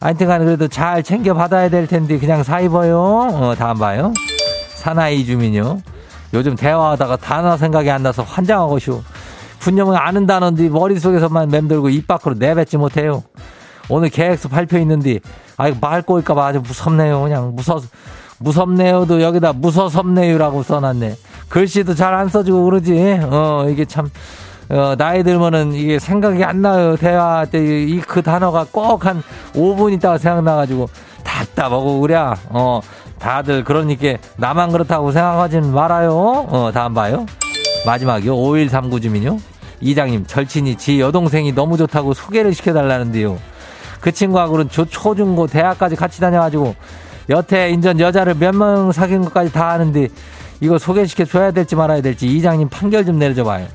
[0.00, 2.98] 하여튼간 그래도 잘 챙겨받아야 될 텐데 그냥 사 입어요.
[2.98, 4.12] 어, 다음 봐요.
[4.74, 5.80] 사나이 주민요.
[6.32, 9.02] 요즘 대화하다가 단어 생각이 안 나서 환장하고 쇼.
[9.58, 13.22] 분명히 아는 단어인데 머릿속에서만 맴돌고 입 밖으로 내뱉지 못해요.
[13.88, 15.20] 오늘 계획서 발표 있는데
[15.56, 17.22] 아 이거 말 꼬일까봐 아주 무섭네요.
[17.22, 17.80] 그냥 무서
[18.38, 21.16] 무섭네요도 여기다 무서섭네요라고 써놨네.
[21.48, 23.20] 글씨도 잘 안 써주고 그러지.
[23.30, 24.10] 어 이게 참
[24.68, 26.96] 어, 나이 들면은 이게 생각이 안 나요.
[26.96, 29.22] 대화 때 이 그 단어가 꼭 한
[29.54, 30.88] 5분 있다가 생각나가지고
[31.24, 32.16] 답답하고 그래.
[32.50, 32.80] 어
[33.18, 36.12] 다들 그러니까 나만 그렇다고 생각하지는 말아요.
[36.12, 37.26] 어 다음 봐요.
[37.86, 38.34] 마지막이요.
[38.34, 39.38] 5139 주민요.
[39.80, 43.38] 이장님, 절친이 지 여동생이 너무 좋다고 소개를 시켜달라는데요.
[44.00, 46.74] 그 친구하고는 초, 초중고 대학까지 같이 다녀가지고
[47.28, 50.08] 여태 인전 여자를 몇 명 사귄 것까지 다 아는데
[50.60, 53.66] 이거 소개시켜 줘야 될지 말아야 될지 이장님 판결 좀 내려줘 봐요.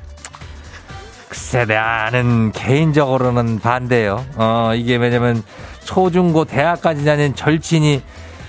[1.28, 4.24] 글쎄, 나는 개인적으로는 반대요.
[4.36, 5.42] 어, 이게 왜냐면
[5.84, 8.02] 초중고 대학까지 다닌 절친이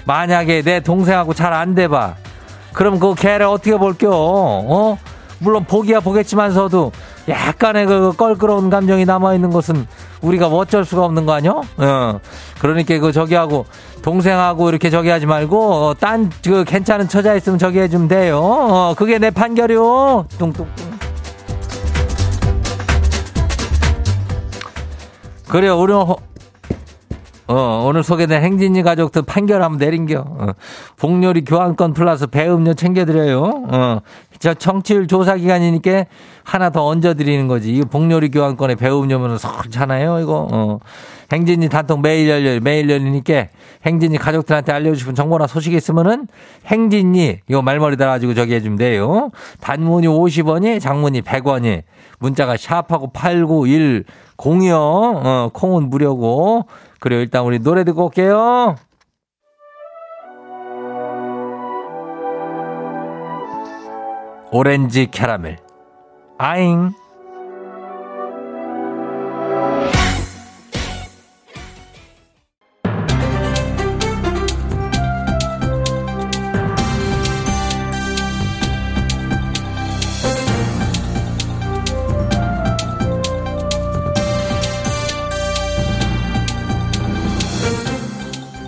[0.06, 2.15] 만약에 내 동생하고 잘 안 돼봐.
[2.74, 4.12] 그럼 그 걔를 어떻게 볼게요?
[4.13, 4.98] 어?
[5.39, 6.91] 물론 보기야 보겠지만서도
[7.27, 9.88] 약간의 그 껄끄러운 감정이 남아있는 것은
[10.21, 11.62] 우리가 뭐 어쩔 수가 없는 거 아니요?
[11.77, 12.19] 어.
[12.59, 13.65] 그러니까 그 저기하고
[14.01, 18.39] 동생하고 이렇게 저기 하지 말고 어, 딴그 괜찮은 처자 있으면 저기 해주면 돼요.
[18.39, 20.27] 어, 그게 내 판결이요.
[20.38, 20.67] 뚱뚱뚱.
[25.47, 25.79] 그래요.
[25.79, 25.93] 우리
[27.47, 30.19] 어, 오늘 소개된 행진이 가족들 판결 한번 내린겨.
[30.19, 30.47] 어,
[30.97, 33.41] 복요리 교환권 플러스 배음료 챙겨드려요.
[33.67, 33.99] 어,
[34.39, 36.06] 저 청취율 조사 기간이니까
[36.43, 37.73] 하나 더 얹어드리는 거지.
[37.73, 40.47] 이거 복요리 교환권에 배음료면 석잖아요, 이거.
[40.51, 40.79] 어.
[41.32, 42.60] 행진이 단통 매일 열려요.
[42.62, 43.47] 매일 열리니까
[43.86, 46.27] 행진이 가족들한테 알려주고 정보나 소식이 있으면은
[46.67, 49.32] 행진이 이거 말머리 달아가지고 저기 해주면 돼요.
[49.60, 51.82] 단문이 50원이 장문이 100원이
[52.19, 54.75] 문자가 샵하고 89102요.
[54.75, 56.67] 어, 콩은 무료고
[57.04, 57.20] 그래요.
[57.20, 58.78] 일단 우리 노래 듣고 올게요.
[64.54, 65.58] 오렌지 캐러멜.
[66.38, 66.94] 아잉.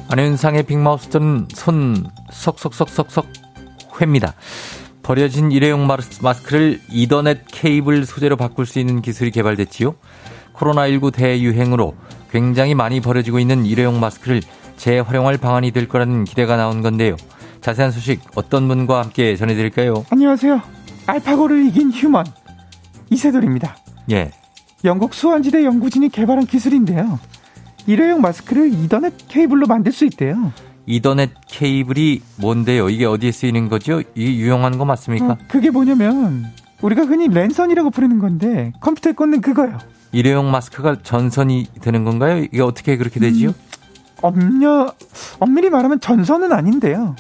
[0.07, 3.25] 안현상의 빅마우스는 손 석석석석석
[3.99, 4.33] 회입니다.
[5.01, 9.95] 버려진 일회용 마스크를 이더넷 케이블 소재로 바꿀 수 있는 기술이 개발됐지요.
[10.53, 11.95] 코로나19 대유행으로
[12.31, 14.41] 굉장히 많이 버려지고 있는 일회용 마스크를
[14.77, 17.15] 재활용할 방안이 될 거라는 기대가 나온 건데요.
[17.61, 20.05] 자세한 소식 어떤 분과 함께 전해드릴까요?
[20.09, 20.61] 안녕하세요.
[21.07, 22.25] 알파고를 이긴 휴먼
[23.09, 23.75] 이세돌입니다.
[24.11, 24.31] 예.
[24.83, 27.19] 영국 수원지대 연구진이 개발한 기술인데요.
[27.88, 30.52] 일회용 마스크를 이더넷 케이블로 만들 수 있대요.
[30.88, 32.89] 이더넷 케이블이 뭔데요?
[32.89, 34.02] 이게 어디에 쓰이는 거죠?
[34.15, 35.26] 이게 유용한 거 맞습니까?
[35.32, 36.45] 어, 그게 뭐냐면
[36.82, 39.78] 우리가 흔히 랜선이라고 부르는 건데 컴퓨터에 꽂는 그거요.
[40.12, 42.38] 일회용 마스크가 전선이 되는 건가요?
[42.43, 43.50] 이게 어떻게 그렇게 되지요?
[43.50, 43.54] 음,
[44.21, 44.93] 엄려
[45.39, 47.15] 엄밀히 말하면 전선은 아닌데요.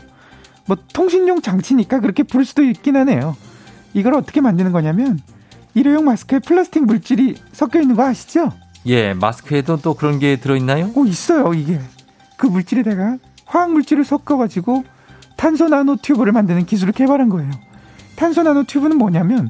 [0.67, 3.35] 뭐 통신용 장치니까 그렇게 부를 수도 있긴 하네요.
[3.93, 5.19] 이걸 어떻게 만드는 거냐면
[5.73, 8.51] 일회용 마스크에 플라스틱 물질이 섞여 있는 거 아시죠?
[8.87, 10.91] 예, 마스크에도 또 그런 게 들어있나요?
[10.95, 11.79] 어, 있어요, 이게.
[12.37, 14.83] 그 물질에다가 화학 물질을 섞어가지고
[15.37, 17.51] 탄소 나노 튜브를 만드는 기술을 개발한 거예요.
[18.15, 19.49] 탄소 나노 튜브는 뭐냐면,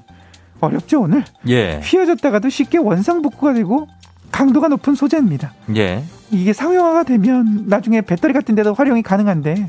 [0.62, 1.24] 어렵죠, 오늘?
[1.48, 1.80] 예.
[1.84, 3.88] 휘어졌다가도 쉽게 원상 복구가 되고
[4.32, 5.54] 강도가 높은 소재입니다.
[5.76, 6.04] 예.
[6.32, 9.68] 이게 상용화가 되면 나중에 배터리 같은 데도 활용이 가능한데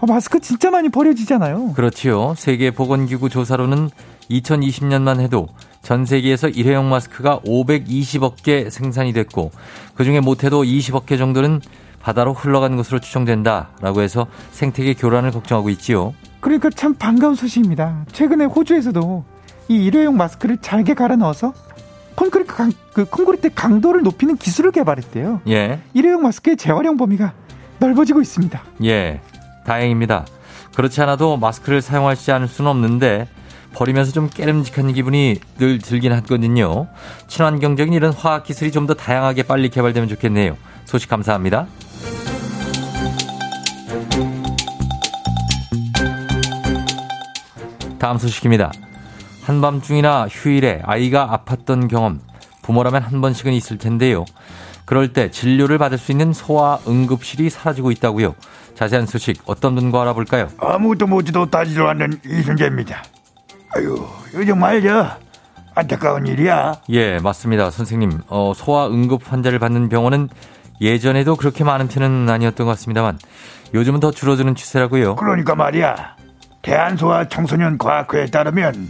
[0.00, 1.74] 어, 마스크 진짜 많이 버려지잖아요.
[1.74, 2.34] 그렇지요.
[2.36, 3.90] 세계 보건기구 조사로는
[4.30, 5.48] 2020년만 해도
[5.84, 9.52] 전 세계에서 일회용 마스크가 520억 개 생산이 됐고
[9.94, 11.60] 그중에 못해도 20억 개 정도는
[12.00, 16.14] 바다로 흘러간 것으로 추정된다라고 해서 생태계 교란을 걱정하고 있지요.
[16.40, 18.06] 그러니까 참 반가운 소식입니다.
[18.12, 19.24] 최근에 호주에서도
[19.68, 21.52] 이 일회용 마스크를 잘게 갈아 넣어서
[22.14, 25.42] 콘크리트 강, 그 콘크리트 강도를 높이는 기술을 개발했대요.
[25.48, 25.80] 예.
[25.92, 27.34] 일회용 마스크의 재활용 범위가
[27.78, 28.62] 넓어지고 있습니다.
[28.84, 29.20] 예.
[29.66, 30.24] 다행입니다.
[30.76, 33.28] 그렇지 않아도 마스크를 사용하지 않을 수는 없는데
[33.74, 36.86] 버리면서 좀 깨름직한 기분이 늘 들긴 하거든요.
[37.28, 40.56] 친환경적인 이런 화학 기술이 좀 더 다양하게 빨리 개발되면 좋겠네요.
[40.84, 41.66] 소식 감사합니다.
[47.98, 48.70] 다음 소식입니다.
[49.44, 52.20] 한밤중이나 휴일에 아이가 아팠던 경험,
[52.62, 54.24] 부모라면 한 번씩은 있을 텐데요.
[54.84, 58.34] 그럴 때 진료를 받을 수 있는 소아 응급실이 사라지고 있다고요.
[58.74, 60.48] 자세한 소식 어떤 분과 알아볼까요?
[60.58, 63.02] 아무것도 묻지도 따지도 않는 이순재입니다.
[63.76, 65.08] 아유, 이거 정말 저
[65.74, 66.80] 안타까운 일이야.
[66.90, 67.70] 예, 맞습니다.
[67.70, 70.28] 선생님, 어, 소아 응급 환자를 받는 병원은
[70.80, 73.18] 예전에도 그렇게 많은 편은 아니었던 것 같습니다만
[73.74, 75.16] 요즘은 더 줄어드는 추세라고요.
[75.16, 76.14] 그러니까 말이야.
[76.62, 78.88] 대한소아 청소년 과학회에 따르면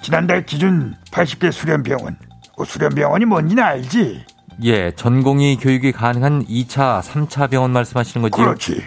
[0.00, 2.16] 지난달 기준 80개 수련병원,
[2.56, 4.24] 그 수련병원이 뭔지는 알지?
[4.64, 8.42] 예, 전공의 교육이 가능한 2차, 3차 병원 말씀하시는 거죠?
[8.42, 8.82] 그렇지.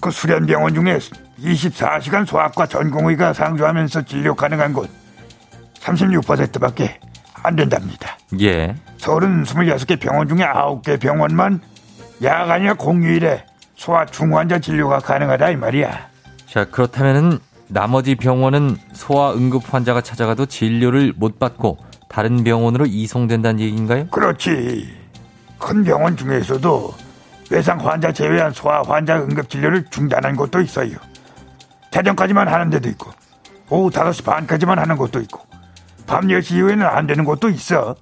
[0.00, 0.98] 그 수련병원 중에
[1.42, 4.88] 24시간 소아과 전공의가 상주하면서 진료 가능한 곳
[5.80, 7.00] 36%밖에
[7.42, 8.16] 안 된답니다.
[8.40, 8.74] 예.
[8.98, 11.60] 서울은 26개 병원 중에 9개 병원만
[12.22, 16.08] 야간이나 공휴일에 소아 중환자 진료가 가능하다 이 말이야.
[16.46, 21.78] 자, 그렇다면은 나머지 병원은 소아 응급 환자가 찾아가도 진료를 못 받고
[22.08, 24.06] 다른 병원으로 이송된다는 얘기인가요?
[24.08, 24.94] 그렇지.
[25.58, 26.94] 큰 병원 중에서도
[27.50, 30.96] 외상 환자 제외한 소아 환자 응급 진료를 중단한 곳도 있어요.
[31.92, 33.12] 자정까지만 하는 데도 있고,
[33.70, 35.46] 오후 5시 반까지만 하는 곳도 있고,
[36.06, 37.94] 밤 10시 이후에는 안 되는 곳도 있어.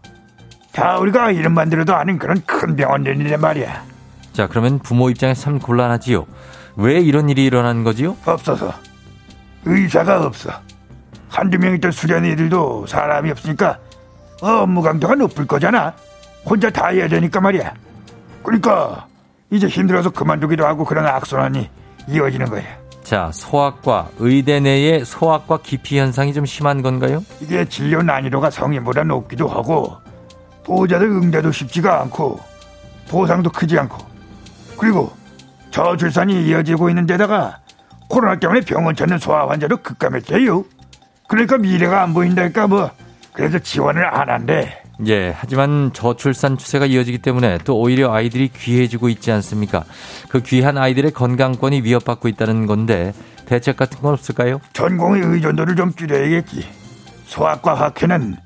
[0.72, 3.84] 다 우리가 이름만 들어도 아는 그런 큰 병원들이란 말이야.
[4.32, 6.26] 자, 그러면 부모 입장에서 참 곤란하지요.
[6.76, 8.16] 왜 이런 일이 일어나는 거지요?
[8.24, 8.72] 없어서.
[9.64, 10.50] 의사가 없어.
[11.28, 13.78] 한두 명 있던 수련이들도 사람이 없으니까
[14.40, 15.92] 업무 강도가 높을 거잖아.
[16.44, 17.74] 혼자 다 해야 되니까 말이야.
[18.42, 19.06] 그러니까
[19.50, 21.68] 이제 힘들어서 그만두기도 하고 그런 악순환이
[22.08, 22.79] 이어지는 거야.
[23.10, 27.24] 자, 소아과, 의대 내의 소아과 기피 현상이 좀 심한 건가요?
[27.40, 29.96] 이게 진료 난이도가 성인보다 높기도 하고
[30.62, 32.38] 보호자들 응대도 쉽지가 않고
[33.08, 33.98] 보상도 크지 않고
[34.78, 35.10] 그리고
[35.72, 37.58] 저출산이 이어지고 있는 데다가
[38.08, 40.64] 코로나 때문에 병원 찾는 소아 환자도 급감했대요.
[41.26, 42.92] 그러니까 미래가 안 보인다니까 뭐
[43.32, 44.84] 그래서 지원을 안 한대.
[45.06, 49.84] 예, 하지만 저출산 추세가 이어지기 때문에 또 오히려 아이들이 귀해지고 있지 않습니까?
[50.28, 53.14] 그 귀한 아이들의 건강권이 위협받고 있다는 건데
[53.46, 54.60] 대책 같은 건 없을까요?
[54.72, 56.68] 전공의 의존도를 좀 줄여야겠지.
[57.24, 58.36] 소아과 학회는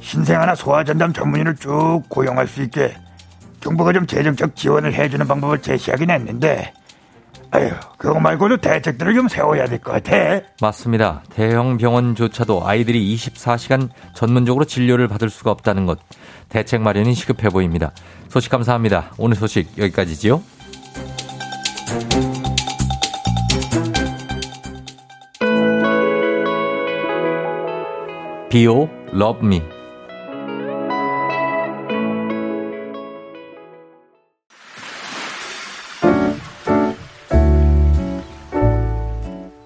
[0.00, 2.94] 신생아나 소아전담 전문의를 쭉 고용할 수 있게
[3.60, 6.72] 정부가 좀 재정적 지원을 해주는 방법을 제시하긴 했는데
[7.54, 10.40] 아유 그거 말고도 대책들을 좀 세워야 될 것 같아.
[10.60, 11.22] 맞습니다.
[11.30, 16.00] 대형 병원조차도 아이들이 24시간 전문적으로 진료를 받을 수가 없다는 것.
[16.48, 17.92] 대책 마련이 시급해 보입니다.
[18.28, 19.12] 소식 감사합니다.
[19.18, 20.42] 오늘 소식 여기까지지요.
[28.50, 29.62] 비오 Love Me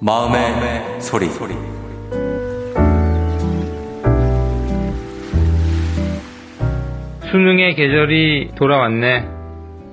[0.08, 1.26] 마음의, 소리.
[7.30, 9.28] 수능의 계절이 돌아왔네.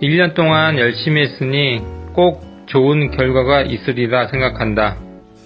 [0.02, 1.82] 1년 동안 열심히 했으니
[2.14, 4.96] 꼭 좋은 결과가 있으리라 생각한다.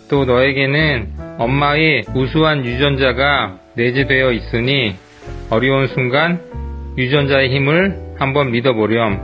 [0.07, 4.93] 또 너에게는 엄마의 우수한 유전자가 내재되어 있으니
[5.49, 6.41] 어려운 순간
[6.95, 9.19] 유전자의 힘을 한번 믿어보렴.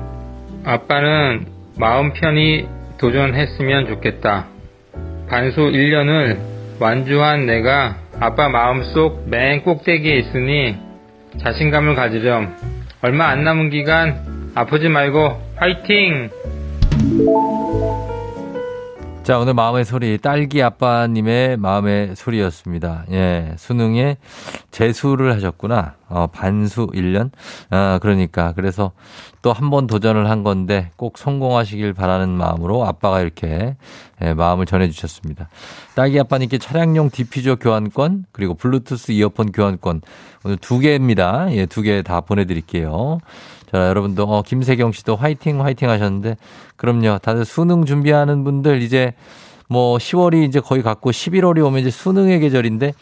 [0.66, 1.46] 아빠는
[1.78, 4.55] 마음 편히 도전했으면 좋겠다.
[5.30, 6.38] 반수 1년을
[6.80, 10.78] 완주한 내가 아빠 마음속 맨 꼭대기에 있으니
[11.40, 12.56] 자신감을 가지렴.
[13.02, 16.30] 얼마 안 남은 기간 아프지 말고 화이팅!
[19.26, 23.06] 자, 오늘 마음의 소리, 딸기 아빠님의 마음의 소리였습니다.
[23.10, 24.18] 예, 수능에
[24.70, 25.96] 재수를 하셨구나.
[26.10, 27.32] 어, 반수 1년?
[27.72, 28.54] 아, 그러니까.
[28.56, 28.92] 그래서
[29.42, 33.76] 또 한 번 도전을 한 건데 꼭 성공하시길 바라는 마음으로 아빠가 이렇게
[34.22, 35.50] 예, 마음을 전해주셨습니다.
[35.96, 40.02] 딸기 아빠님께 차량용 디퓨저 교환권, 그리고 블루투스 이어폰 교환권,
[40.44, 41.48] 오늘 두 개입니다.
[41.56, 43.18] 예, 두 개 다 보내드릴게요.
[43.72, 46.38] 자, 여러분도, 어, 김세경 씨도 화이팅, 화이팅 하셨는데,
[46.76, 47.20] 그럼요.
[47.22, 49.14] 다들 수능 준비하는 분들 이제
[49.68, 52.94] 뭐 10월이 이제 거의 갔고 11월이 오면 이제 수능의 계절인데,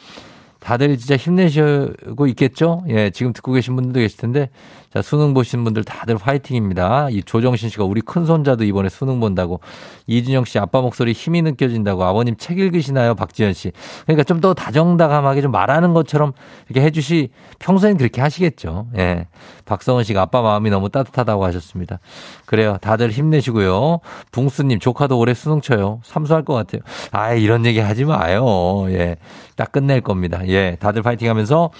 [0.63, 2.85] 다들 진짜 힘내시고 있겠죠?
[2.87, 4.49] 예, 지금 듣고 계신 분들도 계실 텐데,
[4.93, 7.09] 자, 수능 보신 분들 다들 화이팅입니다.
[7.09, 9.59] 이 조정신 씨가 우리 큰 손자도 이번에 수능 본다고,
[10.07, 13.15] 이준영 씨 아빠 목소리 힘이 느껴진다고, 아버님 책 읽으시나요?
[13.15, 13.71] 박지현 씨.
[14.05, 16.33] 그러니까 좀 더 다정다감하게 좀 말하는 것처럼
[16.67, 18.87] 이렇게 해주시, 평소엔 그렇게 하시겠죠.
[18.97, 19.27] 예.
[19.65, 21.99] 박성은 씨가 아빠 마음이 너무 따뜻하다고 하셨습니다.
[22.45, 22.77] 그래요.
[22.81, 23.99] 다들 힘내시고요.
[24.33, 26.01] 붕스님, 조카도 올해 수능 쳐요.
[26.03, 26.81] 삼수할 것 같아요.
[27.11, 28.85] 아 이런 얘기 하지 마요.
[28.89, 29.15] 예.
[29.55, 30.41] 딱 끝낼 겁니다.
[30.47, 30.52] 예.
[30.79, 31.71] 다들 파이팅 하면서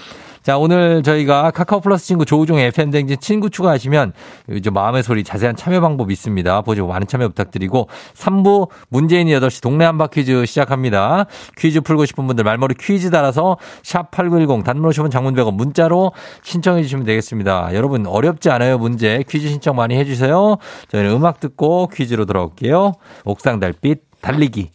[0.43, 4.11] 자, 오늘 저희가 카카오 플러스 친구 조우종 FM댕진 친구 추가하시면
[4.51, 6.61] 이제 마음의 소리 자세한 참여 방법 있습니다.
[6.63, 11.27] 보시고 많은 참여 부탁드리고 3부 문재인이 8시 동네 한바 퀴즈 시작합니다.
[11.57, 17.05] 퀴즈 풀고 싶은 분들 말머리 퀴즈 달아서 샵8910 단문 50원 장문 100원 문자로 신청해 주시면
[17.05, 17.69] 되겠습니다.
[17.73, 20.57] 여러분 어렵지 않아요 문제 퀴즈 신청 많이 해주세요.
[20.89, 22.91] 저희는 음악 듣고 퀴즈로 돌아올게요.
[23.23, 24.71] 옥상 달빛 달리기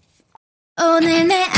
[0.80, 1.57] 오늘 내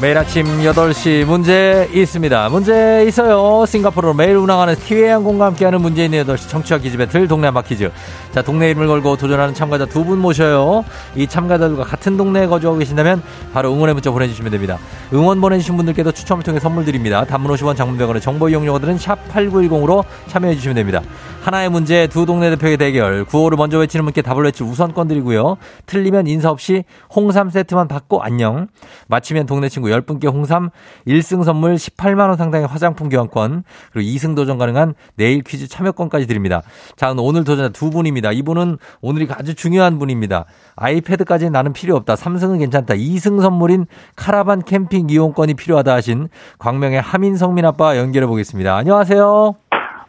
[0.00, 2.48] 매일 아침 8시 문제 있습니다.
[2.50, 3.66] 문제 있어요.
[3.66, 7.90] 싱가포르로 매일 운항하는 티웨이 항공과 함께하는 문제 있는 8시 청취와 기지 배틀 동네 한바 퀴즈.
[8.30, 10.84] 자, 동네 이름을 걸고 도전하는 참가자 두 분 모셔요.
[11.16, 13.20] 이 참가자들과 같은 동네에 거주하고 계신다면
[13.52, 14.78] 바로 응원의 문자 보내주시면 됩니다.
[15.12, 17.24] 응원 보내주신 분들께도 추첨을 통해 선물 드립니다.
[17.24, 21.02] 단문 50원 장문병원의 정보 이용료들은 샵 8910으로 참여해 주시면 됩니다.
[21.48, 23.24] 하나의 문제 두 동네 대표의 대결.
[23.24, 25.56] 구호를 먼저 외치는 분께 답을 외칠 우선권 드리고요.
[25.86, 26.84] 틀리면 인사 없이
[27.14, 28.66] 홍삼 세트만 받고 안녕.
[29.06, 30.68] 마치면 동네 친구 10분께 홍삼
[31.06, 36.60] 1승 선물 18만 원 상당의 화장품 교환권 그리고 2승 도전 가능한 내일 퀴즈 참여권까지 드립니다.
[36.96, 38.32] 자, 오늘 도전자 두 분입니다.
[38.32, 40.44] 이분은 오늘이 아주 중요한 분입니다.
[40.76, 42.12] 아이패드까지는 나는 필요 없다.
[42.12, 42.92] 3승은 괜찮다.
[42.92, 48.76] 2승 선물인 카라반 캠핑 이용권이 필요하다 하신 광명의 하민 성민 아빠 연결해 보겠습니다.
[48.76, 49.54] 안녕하세요.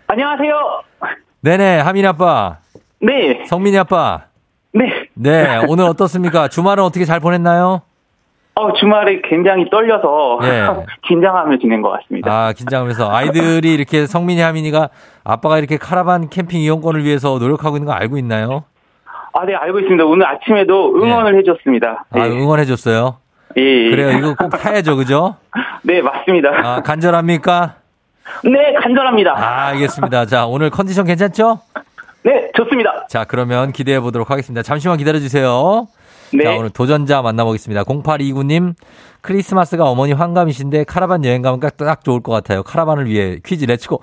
[0.08, 0.88] 안녕하세요.
[1.41, 2.58] 네네, 하민 아빠.
[3.02, 4.23] 네, 성민이 아빠.
[4.73, 5.08] 네.
[5.13, 6.47] 네, 오늘 어떻습니까?
[6.47, 7.82] 주말은 어떻게 잘 보냈나요?
[8.56, 10.67] 어, 주말에 굉장히 떨려서 예.
[11.08, 12.30] 긴장하며 지낸 것 같습니다.
[12.30, 14.89] 아, 긴장하면서 아이들이 이렇게 성민이 하민이가
[15.23, 18.65] 아빠가 이렇게 카라반 캠핑 이용권을 위해서 노력하고 있는 거 알고 있나요?
[19.34, 20.04] 아, 네, 알고 있습니다.
[20.04, 22.06] 오늘 아침에도 응원을 해줬습니다.
[22.12, 22.30] 아, 네.
[22.30, 23.17] 응원해줬어요.
[23.58, 23.89] 예, 예.
[23.91, 24.17] 그래요.
[24.17, 24.97] 이거 꼭 타야죠.
[24.97, 25.38] 그죠?
[25.84, 26.49] 네, 맞습니다.
[26.49, 27.75] 아, 간절합니까?
[28.44, 29.32] 네, 간절합니다.
[29.38, 30.26] 아, 알겠습니다.
[30.26, 31.60] 자, 오늘 컨디션 괜찮죠?
[32.24, 33.06] 네, 좋습니다.
[33.10, 34.62] 자, 그러면 기대해 보도록 하겠습니다.
[34.62, 35.88] 잠시만 기다려 주세요.
[36.34, 36.44] 네.
[36.44, 37.84] 자, 오늘 도전자 만나보겠습니다.
[37.84, 38.74] 0829님,
[39.22, 42.63] 크리스마스가 어머니 환갑이신데 카라반 여행 가면 딱, 딱 좋을 것 같아요.
[42.63, 44.02] 카라반을 위해 퀴즈 내치고.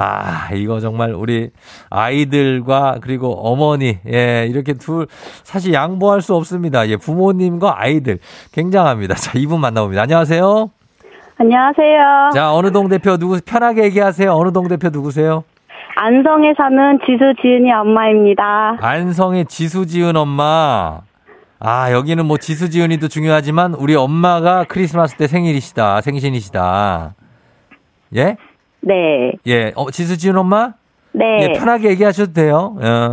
[0.00, 1.50] 아, 이거 정말 우리
[1.90, 5.08] 아이들과 그리고 어머니, 예, 이렇게 둘,
[5.42, 6.88] 사실 양보할 수 없습니다.
[6.88, 8.20] 예, 부모님과 아이들.
[8.52, 9.16] 굉장합니다.
[9.16, 10.02] 자, 이분 만나봅니다.
[10.02, 10.70] 안녕하세요.
[11.40, 12.30] 안녕하세요.
[12.34, 14.32] 자, 어느 동 대표 누구, 편하게 얘기하세요.
[14.32, 15.44] 어느 동 대표 누구세요?
[15.94, 18.76] 안성에 사는 지수 지은이 엄마입니다.
[18.80, 21.00] 안성의 지수지은 엄마.
[21.60, 26.00] 아, 여기는 뭐 지수지은이도 중요하지만 우리 엄마가 크리스마스 때 생일이시다.
[26.00, 27.14] 생신이시다.
[28.16, 28.36] 예?
[28.80, 29.32] 네.
[29.46, 29.72] 예.
[29.76, 30.72] 어, 지수지은 엄마?
[31.12, 31.24] 네.
[31.40, 32.76] 예, 편하게 얘기하셔도 돼요.
[32.80, 33.10] 어.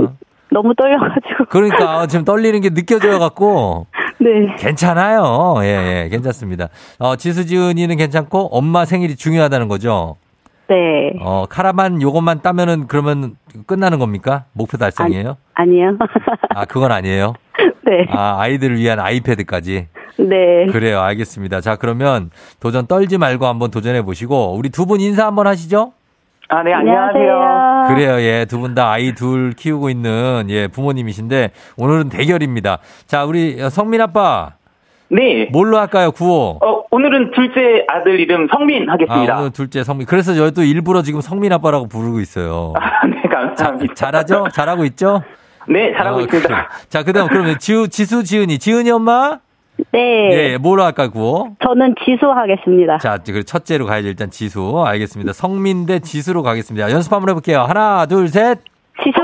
[0.52, 1.46] 너무 떨려가지고.
[1.50, 3.88] 그러니까 지금 떨리는 게 느껴져요 갖고
[4.26, 4.56] 네.
[4.58, 5.56] 괜찮아요.
[5.62, 6.70] 예, 예, 괜찮습니다.
[7.00, 10.16] 어, 지수지은이는 괜찮고 엄마 생일이 중요하다는 거죠.
[10.68, 11.14] 네.
[11.22, 13.36] 어, 카라반 요것만 따면은 그러면
[13.68, 14.46] 끝나는 겁니까?
[14.54, 15.38] 목표 달성이에요?
[15.54, 15.96] 아 니요.
[16.56, 17.34] 아, 그건 아니에요.
[17.86, 18.08] 네.
[18.10, 19.88] 아, 아이들을 위한 아이패드까지.
[20.18, 20.66] 네.
[20.72, 21.02] 그래요.
[21.02, 21.62] 알겠습니다.
[21.62, 25.94] 자, 그러면 도전 떨지 말고 한번 도전해 보시고 우리 두 분 인사 한번 하시죠.
[26.50, 27.10] 아, 네, 안녕하세요.
[27.22, 27.55] 안녕하세요.
[27.88, 28.20] 그래요.
[28.22, 28.46] 예.
[28.46, 32.80] 두 분 다 아이 둘 키우고 있는 예, 부모님이신데 오늘은 대결입니다.
[33.08, 34.54] 자, 우리 성민 아빠
[35.10, 35.48] 네.
[35.52, 36.12] 뭘로 할까요?
[36.12, 36.60] 구호.
[36.64, 39.40] 어, 오늘은 둘째 아들 이름 성민 아, 하겠습니다.
[39.40, 40.08] 오늘 둘째 성민.
[40.08, 42.74] 그래서 저도 일부러 지금 성민 아빠라고 부르고 있어요.
[42.80, 43.94] 아, 네, 자, 감사합니다.
[43.94, 44.48] 잘하죠?
[44.54, 45.22] 잘하고 있죠?
[45.68, 46.48] 네, 잘하고 어, 있습니다.
[46.48, 46.58] 그래.
[46.90, 49.40] 자, 그다음 그러면 지우 지수 지은이 지은이 엄마?
[49.92, 50.00] 네.
[50.54, 51.50] 예, 뭐로 할까 구호?
[51.62, 52.98] 저는 지수 하겠습니다.
[53.00, 54.08] 자, 그 첫째로 가야죠.
[54.08, 54.84] 일단 지수.
[54.86, 55.34] 알겠습니다.
[55.34, 56.92] 성민 대 지수로 가겠습니다.
[56.92, 57.62] 연습 한번 해볼게요.
[57.62, 58.60] 하나, 둘, 셋.
[59.04, 59.16] 지수.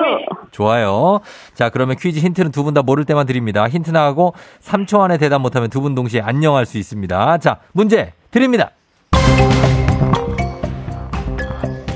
[0.51, 1.21] 좋아요.
[1.53, 3.67] 자, 그러면 퀴즈 힌트는 두 분 다 모를 때만 드립니다.
[3.69, 7.37] 힌트 나가고 3초 안에 대답 못하면 두 분 동시에 안녕할 수 있습니다.
[7.37, 8.71] 자, 문제 드립니다.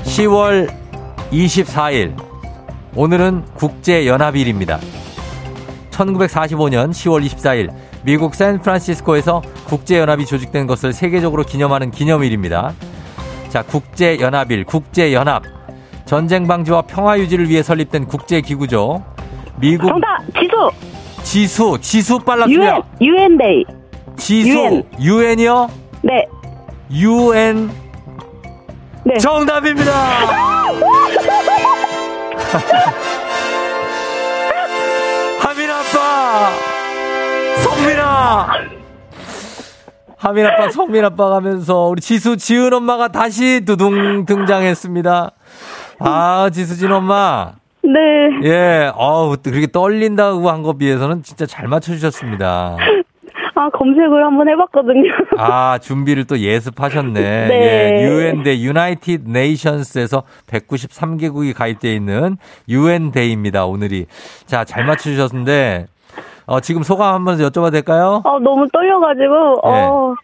[0.04, 0.68] 10월
[1.30, 2.14] 24일.
[2.94, 4.78] 오늘은 국제연합일입니다.
[5.90, 7.68] 1945년 10월 24일
[8.06, 12.72] 미국 샌프란시스코에서 국제연합이 조직된 것을 세계적으로 기념하는 기념일입니다.
[13.48, 15.42] 자, 국제연합일, 국제연합.
[16.04, 19.04] 전쟁 방지와 평화 유지를 위해 설립된 국제기구죠.
[19.56, 20.20] 미국 정답.
[20.32, 20.70] 지수.
[21.24, 22.20] 지수, 지수.
[22.20, 22.80] 빨랐습니다.
[23.00, 23.64] 유엔데이.
[24.16, 24.84] 지수, UN.
[25.00, 25.68] 유엔이요?
[26.02, 26.28] 네.
[26.92, 27.68] UN
[29.04, 29.18] 네.
[29.18, 29.90] 정답입니다.
[35.40, 36.50] 하민 아빠,
[38.46, 38.46] 성민아.
[40.18, 45.30] 하민 아빠, 성민 아빠 가면서 우리 지수, 지은 엄마가 다시 두둥 등장했습니다.
[46.00, 47.52] 아, 지수 진 엄마.
[47.82, 47.90] 네.
[48.42, 52.76] 예, 어우, 또 그렇게 떨린다고 한 거 비해서는 진짜 잘 맞춰주셨습니다.
[53.58, 55.10] 아, 검색을 한번 해봤거든요.
[55.38, 57.20] 아, 준비를 또 예습하셨네.
[57.20, 58.00] 네.
[58.02, 62.36] 예, UN 대 United Nations에서 193개국이 가입되어 있는
[62.68, 64.06] UN Day입니다, 오늘이.
[64.46, 65.86] 자, 잘 맞추셨는데,
[66.46, 68.22] 어, 지금 소감 한번 여쭤봐도 될까요?
[68.24, 70.14] 어, 너무 떨려가지고, 어,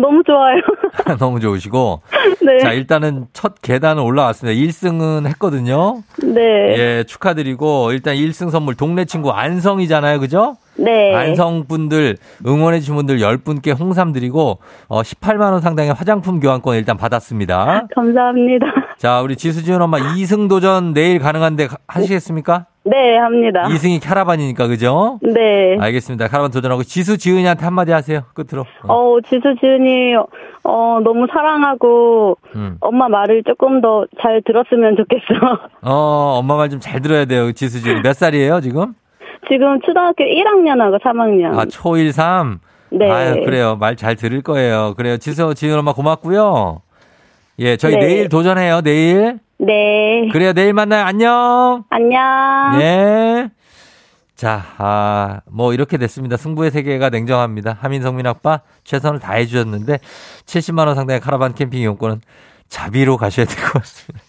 [0.00, 0.60] 너무 좋아요.
[1.18, 2.00] 너무 좋으시고.
[2.46, 2.58] 네.
[2.60, 4.58] 자, 일단은 첫 계단을 올라왔습니다.
[4.58, 6.02] 1승은 했거든요.
[6.22, 6.40] 네.
[6.78, 10.56] 예, 축하드리고, 일단 1승 선물 동네 친구 안성이잖아요, 그죠?
[10.76, 11.14] 네.
[11.14, 12.16] 안성 분들
[12.46, 14.58] 응원해 주신 분들 10분께 홍삼 드리고
[14.88, 17.88] 어 18만 원 상당의 화장품 교환권 일단 받았습니다.
[17.94, 18.66] 감사합니다.
[18.96, 22.66] 자, 우리 지수지은 엄마 2승 도전 내일 가능한데 가- 하시겠습니까?
[22.84, 23.62] 네, 합니다.
[23.68, 25.18] 2승이 캐러반이니까 그죠?
[25.22, 25.76] 네.
[25.78, 26.28] 알겠습니다.
[26.28, 28.22] 캐러반 도전하고 지수 지은이한테 한마디 하세요.
[28.34, 28.64] 끝으로.
[28.88, 28.92] 어.
[28.94, 30.16] 어, 지수 지은이,
[30.64, 32.76] 어, 너무 사랑하고, 음.
[32.80, 35.22] 엄마 말을 조금 더 잘 들었으면 좋겠어.
[35.82, 37.52] 어, 엄마 말 좀 잘 들어야 돼요.
[37.52, 38.94] 지수 지은 몇 살이에요, 지금?
[39.48, 41.56] 지금 초등학교 1학년하고 3학년.
[41.58, 42.58] 아, 초1, 3.
[42.90, 43.10] 네.
[43.10, 43.76] 아유, 그래요.
[43.78, 44.94] 말 잘 들을 거예요.
[44.96, 45.16] 그래요.
[45.18, 46.82] 지수 지은 엄마 고맙고요.
[47.58, 48.00] 예, 저희 네.
[48.06, 48.80] 내일 도전해요.
[48.82, 49.38] 내일.
[49.58, 50.28] 네.
[50.32, 50.52] 그래요.
[50.52, 51.04] 내일 만나요.
[51.04, 51.84] 안녕.
[51.90, 52.78] 안녕.
[52.78, 53.48] 네.
[54.34, 56.36] 자, 아, 뭐 이렇게 됐습니다.
[56.36, 57.76] 승부의 세계가 냉정합니다.
[57.80, 59.98] 하민성민 아빠 최선을 다해 주셨는데
[60.46, 62.20] 70만 원 상당의 카라반 캠핑 이용권은
[62.68, 64.24] 자비로 가셔야 될 것 같습니다.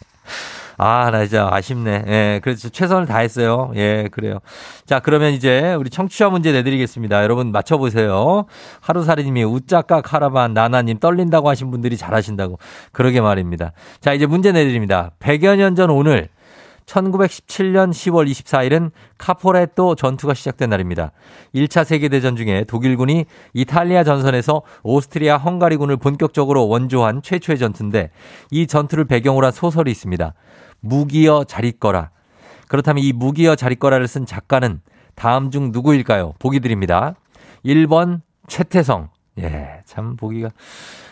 [0.77, 2.03] 아, 나 진짜 아쉽네.
[2.07, 3.71] 예, 그래서 최선을 다했어요.
[3.75, 4.39] 예, 그래요.
[4.85, 7.23] 자, 그러면 이제 우리 청취자 문제 내드리겠습니다.
[7.23, 8.45] 여러분 맞춰보세요.
[8.81, 12.57] 하루살이님이 우짜까 카라반 나나님 떨린다고 하신 분들이 잘하신다고.
[12.91, 13.73] 그러게 말입니다.
[13.99, 15.11] 자, 이제 문제 내드립니다.
[15.19, 16.29] 100여 년 전 오늘
[16.85, 21.11] 1917년 10월 24일은 카포레토 전투가 시작된 날입니다.
[21.55, 28.11] 1차 세계대전 중에 독일군이 이탈리아 전선에서 오스트리아 헝가리군을 본격적으로 원조한 최초의 전투인데
[28.51, 30.33] 이 전투를 배경으로 한 소설이 있습니다.
[30.83, 32.11] 무기여 자릿거라.
[32.67, 34.81] 그렇다면 이 무기여 자릿거라를 쓴 작가는
[35.15, 36.33] 다음 중 누구일까요?
[36.39, 37.15] 보기 드립니다.
[37.65, 39.09] 1번 최태성.
[39.39, 40.49] 예, 참 보기가.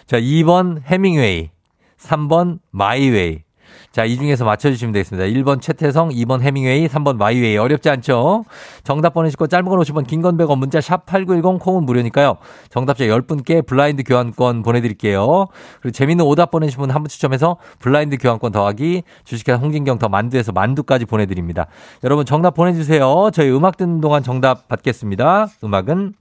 [0.06, 1.50] 자, 2번 헤밍웨이.
[1.98, 3.44] 3번 My Way.
[3.92, 5.28] 자, 이 중에서 맞춰주시면 되겠습니다.
[5.42, 7.58] 1번 최태성, 2번 헤밍웨이, 3번 My Way.
[7.58, 8.46] 어렵지 않죠?
[8.86, 12.38] 정답 보내시고 짧은 건 50원, 긴 건 100원, 문자 샵 8910, 콩은 무료니까요.
[12.70, 15.48] 정답자 10분께 블라인드 교환권 보내드릴게요.
[15.82, 20.54] 그리고 재밌는 오답 보내주신 분 한 분 추첨해서 블라인드 교환권 더하기 주식회사 홍진경 더 만두에서
[20.54, 21.68] 만두까지 보내드립니다.
[22.06, 23.30] 여러분 정답 보내주세요.
[23.34, 25.48] 저희 음악 듣는 동안 정답 받겠습니다.
[25.66, 26.14] 음악은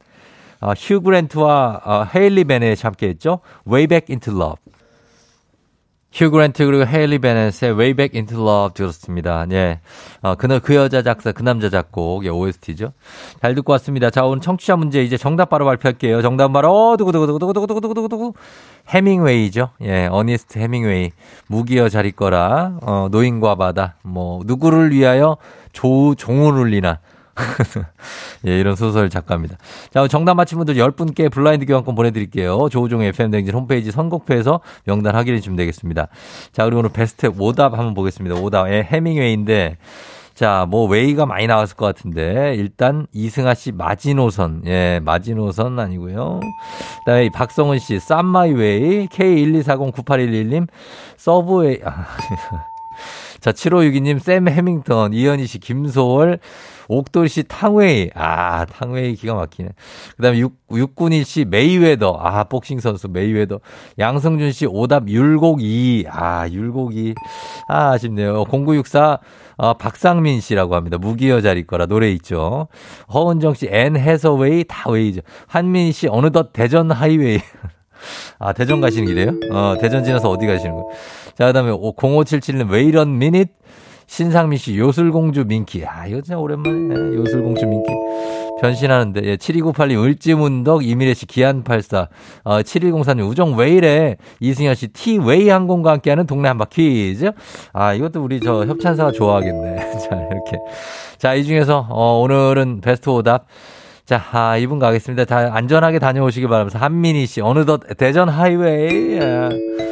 [0.62, 3.39] 어, 휴 그랜트와 어, 헤일리 베넷이 함께 했죠.
[3.68, 4.57] Way Back into Love.
[6.13, 9.47] 휴 그랜트 그리고 헤일리 베넷의 Way Back Into Love 들었습니다.
[9.53, 9.79] 예.
[10.23, 12.93] 어, 그, 그 여자 작사, 그 남자 작곡, 예, OST죠.
[13.41, 14.11] 잘 듣고 왔습니다.
[14.11, 16.21] 자, 오늘 청취자 문제 이제 정답 바로 발표할게요.
[16.21, 18.35] 정답 바로, 어, 두구두구두구두구두구두구두구.
[18.89, 19.71] 해밍웨이죠.
[19.83, 21.13] 예, 어니스트 해밍웨이.
[21.47, 25.37] 무기여 자리 거라, 어, 노인과 바다, 뭐, 누구를 위하여
[25.73, 26.99] 조, 종을 울리나.
[28.47, 29.57] 예, 이런 소설 작가입니다.
[29.93, 32.68] 자, 정답 맞힌 분들 10분께 블라인드 교환권 보내드릴게요.
[32.70, 36.09] 조우종의 FM대행진 홈페이지 선곡표에서 명단 확인해 주시면 되겠습니다.
[36.53, 38.36] 자, 그리고 오늘 베스트 오답 한번 보겠습니다.
[38.36, 38.68] 오답.
[38.70, 39.77] 예, 헤밍웨이인데,
[40.34, 44.62] 자, 뭐 웨이가 많이 나왔을 것 같은데 일단 이승아 씨 마지노선.
[44.66, 46.41] 예, 마지노선 아니고요.
[46.41, 50.66] 그 다음에 이 박성은 씨 쌈마이웨이 K124098111님
[51.18, 52.07] 서브웨이 아,
[53.41, 56.41] 자, 7562님, 샘 해밍턴, 이현희 씨, 김소월,
[56.91, 58.11] 옥돌 씨, 탕웨이.
[58.14, 59.68] 아, 탕웨이 기가 막히네.
[60.16, 62.18] 그 다음에 6군일 씨, 메이웨더.
[62.20, 63.61] 아, 복싱 선수, 메이웨더.
[63.99, 66.07] 양성준 씨, 오답, 율곡이.
[66.11, 67.14] 아, 율곡이.
[67.68, 68.45] 아, 아쉽네요.
[68.45, 69.18] 0964,
[69.57, 70.99] 어, 박상민 씨라고 합니다.
[70.99, 72.66] 무기여 잘 있거라 노래 있죠.
[73.14, 75.20] 허은정 씨, 앤 해서웨이, 다 웨이죠.
[75.47, 77.38] 한민희 씨, 어느덧 대전 하이웨이.
[78.41, 79.32] 아, 대전 가시는 길이에요?
[79.53, 80.86] 어, 대전 지나서 어디 가시는 거예요?
[81.36, 83.60] 자, 그 다음에 0577님, 왜 이런 미닛?
[84.11, 85.87] 신상민 씨, 요술공주 민키.
[85.87, 87.13] 아, 이거 진짜 오랜만에.
[87.13, 87.93] 예, 요술공주 민키.
[88.61, 92.09] 변신하는데, 예, 7298님, 을지문덕, 이미래 씨, 기안84,
[92.43, 94.17] 어, 7104님, 우정 왜 이래?
[94.41, 97.31] 이승현 씨, 티웨이 항공과 함께하는 동네 한바 퀴즈.
[97.73, 99.77] 아, 이것도 우리 저 협찬사가 좋아하겠네.
[100.03, 100.59] 자, 이렇게.
[101.17, 103.47] 자, 이 중에서, 어, 오늘은 베스트 오답.
[104.05, 105.25] 자, 아, 이분 가겠습니다.
[105.25, 109.21] 다 안전하게 다녀오시기 바라면서 한민희 씨, 어느덧 대전 하이웨이.
[109.21, 109.89] 예.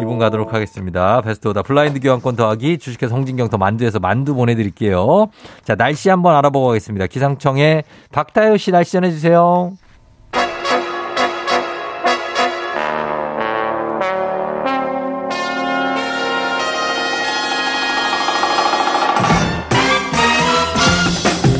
[0.00, 1.20] 이분 가도록 하겠습니다.
[1.20, 5.28] 베스트 오답 블라인드 교환권 더하기 주식회사 홍진경 더 만두에서 만두 보내드릴게요.
[5.64, 7.06] 자, 날씨 한번 알아보고 가겠습니다.
[7.06, 7.82] 기상청에
[8.12, 9.72] 박타요 씨 날씨 전해주세요.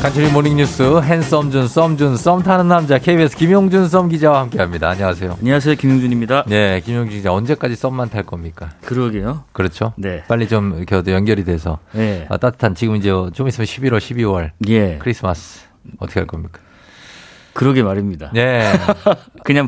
[0.01, 4.89] 간추린 모닝뉴스 핸섬 준 썸준 썸 타는 남자 KBS 김용준 썸 기자와 함께합니다.
[4.91, 5.37] 안녕하세요.
[5.41, 6.45] 안녕하세요, 김용준입니다.
[6.47, 8.69] 네, 김용준 기자 언제까지 썸만 탈 겁니까?
[8.85, 9.43] 그러게요.
[9.51, 9.91] 그렇죠.
[9.97, 10.23] 네.
[10.29, 12.25] 빨리 좀 이렇게 연결이 돼서 네.
[12.29, 14.97] 아, 따뜻한 지금 이제 좀 있으면 11월, 12월 예.
[14.99, 15.65] 크리스마스
[15.97, 16.61] 어떻게 할 겁니까?
[17.59, 18.31] 그러게 말입니다.
[18.33, 18.71] 네.
[19.43, 19.67] 그냥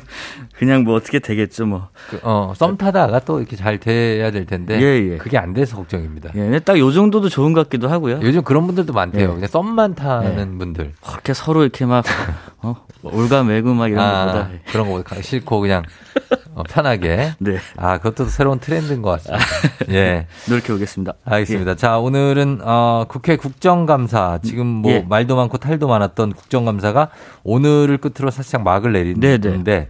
[0.55, 1.89] 그냥 뭐 어떻게 되겠죠, 뭐.
[2.09, 5.17] 그, 어, 썸 타다가 또 이렇게 잘 돼야 될 텐데 예, 예.
[5.17, 6.29] 그게 안 돼서 걱정입니다.
[6.35, 8.21] 예, 딱 요 정도도 좋은 것 같기도 하고요.
[8.21, 9.23] 요즘 그런 분들도 많대요.
[9.23, 9.33] 예.
[9.33, 10.93] 그냥 썸만 타는 분들.
[11.05, 12.05] 그렇게 서로 이렇게 막
[12.61, 15.83] 어, 올가매고 막 이런 아, 것보다 그런 거 싫고 그냥
[16.53, 17.33] 어, 편하게.
[17.39, 17.57] 네.
[17.77, 19.45] 아, 그것도 새로운 트렌드인 것 같습니다.
[19.89, 20.27] 예.
[20.47, 21.13] 노력해 보겠습니다.
[21.25, 21.75] 알겠습니다.
[21.75, 25.05] 자, 오늘은 어, 국회 국정감사 지금 뭐 예.
[25.07, 27.09] 말도 많고 탈도 많았던 국정감사가
[27.43, 28.91] 오늘을 끝으로 사실상 막을.
[28.91, 29.87] 내리는데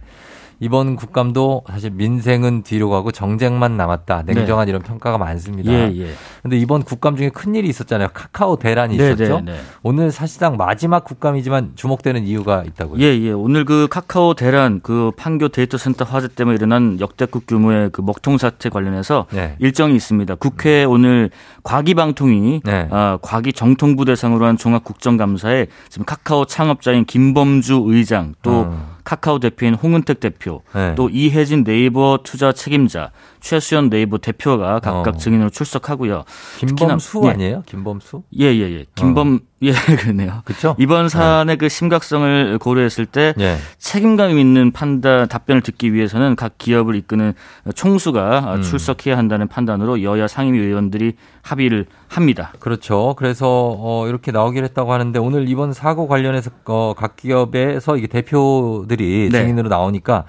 [0.62, 4.22] 이번 국감도 사실 민생은 뒤로 가고 정쟁만 남았다.
[4.22, 5.72] 냉정한 이런 평가가 많습니다.
[5.72, 6.10] 예, 예.
[6.40, 8.10] 근데 이번 국감 중에 큰 일이 있었잖아요.
[8.14, 9.40] 카카오 대란이 네, 있었죠.
[9.40, 9.58] 네, 네.
[9.82, 13.02] 오늘 사실상 마지막 국감이지만 주목되는 이유가 있다고요.
[13.02, 13.32] 예, 예.
[13.32, 18.38] 오늘 그 카카오 대란 그 판교 데이터 센터 화재 때문에 일어난 역대급 규모의 그 먹통
[18.38, 19.56] 사태 관련해서 네.
[19.58, 20.36] 일정이 있습니다.
[20.36, 21.30] 국회 오늘
[21.64, 22.88] 과기방통위 네.
[22.92, 28.91] 아, 과기 정통부 대상으로 한 종합 국정감사에 지금 카카오 창업자인 김범수 의장 또 음.
[29.04, 30.94] 카카오 대표인 홍은택 대표 네.
[30.94, 33.10] 또 이해진 네이버 투자 책임자
[33.42, 35.18] 최수연 네이버 대표가 각각 어.
[35.18, 36.24] 증인으로 출석하고요.
[36.58, 37.30] 김범수 특히나- 예.
[37.30, 37.62] 아니에요?
[37.66, 38.22] 김범수?
[38.38, 38.84] 예, 예, 예.
[38.94, 40.42] 김범, 예, 그러네요.
[40.44, 40.74] 그쵸?
[40.78, 43.56] 이번 사안의 그 심각성을 고려했을 때 예.
[43.78, 47.34] 책임감 있는 판단, 답변을 듣기 위해서는 각 기업을 이끄는
[47.74, 48.62] 총수가 음.
[48.62, 52.52] 출석해야 한다는 판단으로 여야 상임위 의원들이 합의를 합니다.
[52.60, 53.14] 그렇죠.
[53.18, 53.46] 그래서
[53.78, 59.40] 어 이렇게 나오기로 했다고 하는데 오늘 이번 사고 관련해서 어, 각 기업에서 이게 대표들이 네.
[59.42, 60.24] 증인으로 나오니까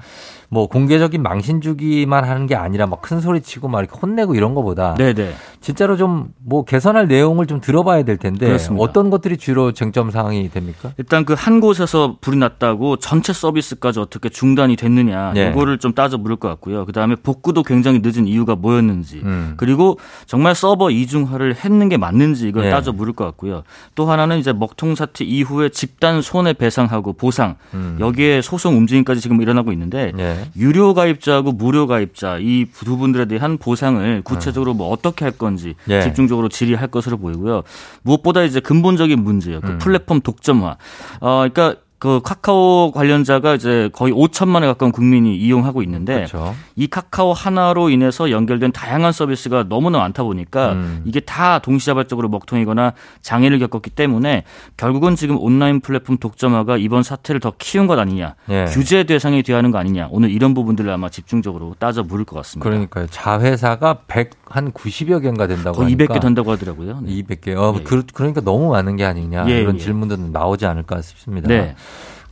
[0.54, 4.54] 뭐 공개적인 망신 주기만 하는 게 아니라 막 큰 소리 치고 막 이렇게 혼내고 이런
[4.56, 5.34] 거보다 네네.
[5.60, 8.84] 진짜로 좀 뭐 개선할 내용을 좀 들어봐야 될 텐데 그렇습니다.
[8.84, 10.92] 어떤 것들이 주로 쟁점 사항이 됩니까?
[10.98, 15.50] 일단 그 한 곳에서 불이 났다고 전체 서비스까지 어떻게 중단이 됐느냐 예.
[15.50, 16.86] 이거를 좀 따져 물을 것 같고요.
[16.86, 19.54] 그다음에 복구도 굉장히 늦은 이유가 뭐였는지 음.
[19.58, 22.70] 그리고 정말 서버 이중화를 했는 게 맞는지 이걸 예.
[22.70, 23.64] 따져 물을 것 같고요.
[23.96, 27.98] 또 하나는 이제 먹통 사태 이후에 집단 손해 배상하고 보상 음.
[28.00, 30.12] 여기에 소송 움직임까지 지금 일어나고 있는데
[30.46, 30.60] 예.
[30.60, 36.02] 유료 가입자하고 무료 가입자 이 두 분들에 대한 보상을 구체적으로 뭐 어떻게 할 건지 예.
[36.02, 37.64] 집중적으로 질의할 것으로 보이고요.
[38.02, 39.62] 무엇보다 이제 근본적인 문제예요.
[39.62, 39.78] 그 음.
[39.78, 40.78] 플랫폼 독점화.
[41.22, 46.54] 어, 그러니까 그 카카오 관련자가 이제 거의 5천만에 가까운 국민이 이용하고 있는데 그렇죠.
[46.76, 51.02] 이 카카오 하나로 인해서 연결된 다양한 서비스가 너무나 많다 보니까 음.
[51.06, 52.92] 이게 다 동시다발적으로 먹통이거나
[53.22, 54.44] 장애를 겪었기 때문에
[54.76, 58.66] 결국은 지금 온라인 플랫폼 독점화가 이번 사태를 더 키운 것 아니냐 예.
[58.66, 62.70] 규제 대상이 돼야 하는 거 아니냐 오늘 이런 부분들을 아마 집중적으로 따져 물을 것 같습니다.
[62.70, 63.08] 그러니까요.
[63.08, 67.00] 자회사가 100, 한 90여 개인가 된다고 거의 하니까 200개 된다고 하더라고요.
[67.02, 67.14] 네.
[67.14, 67.58] 200개.
[67.58, 67.84] 어, 예.
[67.84, 69.46] 그, 그러니까 너무 많은 게 아니냐.
[69.50, 69.80] 예, 이런 예.
[69.80, 71.48] 질문도 나오지 않을까 싶습니다.
[71.48, 71.76] 네.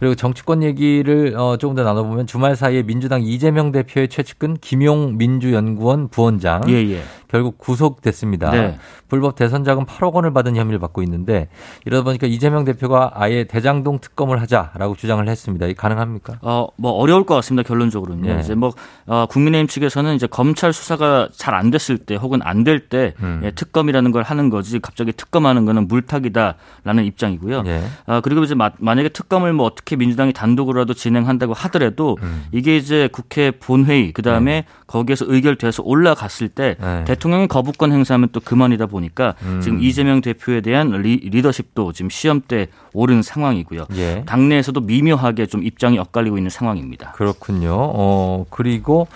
[0.02, 6.08] 그리고 정치권 얘기를 어, 조금 더 나눠보면 주말 사이에 민주당 이재명 대표의 최측근 김용 민주연구원
[6.08, 7.04] 부원장 예, 예.
[7.32, 8.52] 결국 구속됐습니다.
[8.52, 8.78] 네.
[9.08, 11.48] 불법 대선 자금 8억 원을 받은 혐의를 받고 있는데
[11.86, 15.66] 이러다 보니까 이재명 대표가 아예 대장동 특검을 하자라고 주장을 했습니다.
[15.68, 16.40] 이 가능합니까?
[16.42, 17.68] 어, 뭐 어려울 것 같습니다.
[17.68, 18.32] 결론적으로는요.
[18.36, 18.40] 예.
[18.40, 18.74] 이제 뭐
[19.06, 23.42] 어, 국민의힘 측에서는 이제 검찰 수사가 잘 안 됐을 때 혹은 안 될때 음.
[23.44, 27.64] 예, 특검이라는 걸 하는 거지 갑자기 특검하는 거는 물타기다라는 입장이고요.
[27.66, 27.82] 예.
[28.06, 32.46] 아, 그리고 이제 마- 만약에 특검을 뭐 어떻게 민주당이 단독으로라도 진행한다고 하더라도 음.
[32.52, 37.04] 이게 이제 국회 본회의 그다음에 거기에서 의결돼서 올라갔을 때 네.
[37.22, 39.61] 대통령이 거부권 행사하면 또 그만이다 보니까 음.
[39.61, 43.86] 지금 이재명 대표에 대한 리, 리더십도 지금 시험대에 오른 상황이고요.
[43.95, 44.24] 예.
[44.26, 47.11] 당내에서도 미묘하게 좀 입장이 엇갈리고 있는 상황입니다.
[47.11, 47.76] 그렇군요.
[47.76, 49.07] 어, 그리고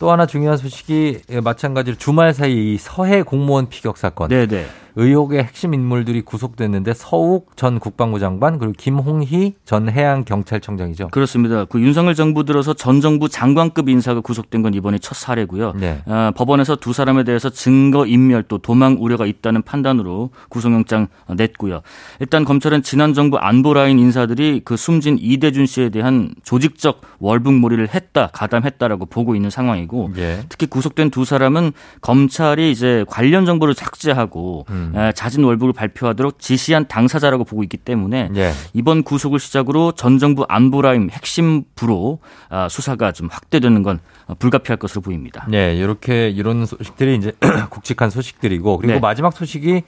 [0.00, 4.28] 또 하나 중요한 소식이 마찬가지로 주말 사이 이 서해 공무원 피격 사건.
[4.28, 4.66] 네네.
[4.96, 11.08] 의혹의 핵심 인물들이 구속됐는데 서욱 전 국방부 장관 그리고 김홍희 전 해양경찰청장이죠.
[11.08, 11.64] 그렇습니다.
[11.64, 15.72] 그 윤석열 정부 들어서 전 정부 장관급 인사가 구속된 건 이번이 첫 사례고요.
[15.76, 16.02] 네.
[16.06, 21.80] 아, 법원에서 두 사람에 대해서 증거 인멸 또 도망 우려가 있다는 판단으로 구속영장 냈고요.
[22.20, 29.06] 일단 검찰은 지난 정부 안보라인 인사들이 그 숨진 이대준 씨에 대한 조직적 월북몰이를 했다, 가담했다라고
[29.06, 30.40] 보고 있는 상황이고 예.
[30.48, 34.81] 특히 구속된 두 사람은 검찰이 이제 관련 정보를 삭제하고 음.
[34.94, 38.52] 에, 자진 월북을 발표하도록 지시한 당사자라고 보고 있기 때문에 예.
[38.72, 42.18] 이번 구속을 시작으로 전 정부 안보라임 핵심 부로
[42.48, 45.46] 아, 수사가 좀 확대되는 건 어, 불가피할 것으로 보입니다.
[45.48, 47.32] 네, 이렇게 이런 소식들이 이제
[47.70, 49.00] 굵직한 소식들이고 그리고 네.
[49.00, 49.82] 마지막 소식이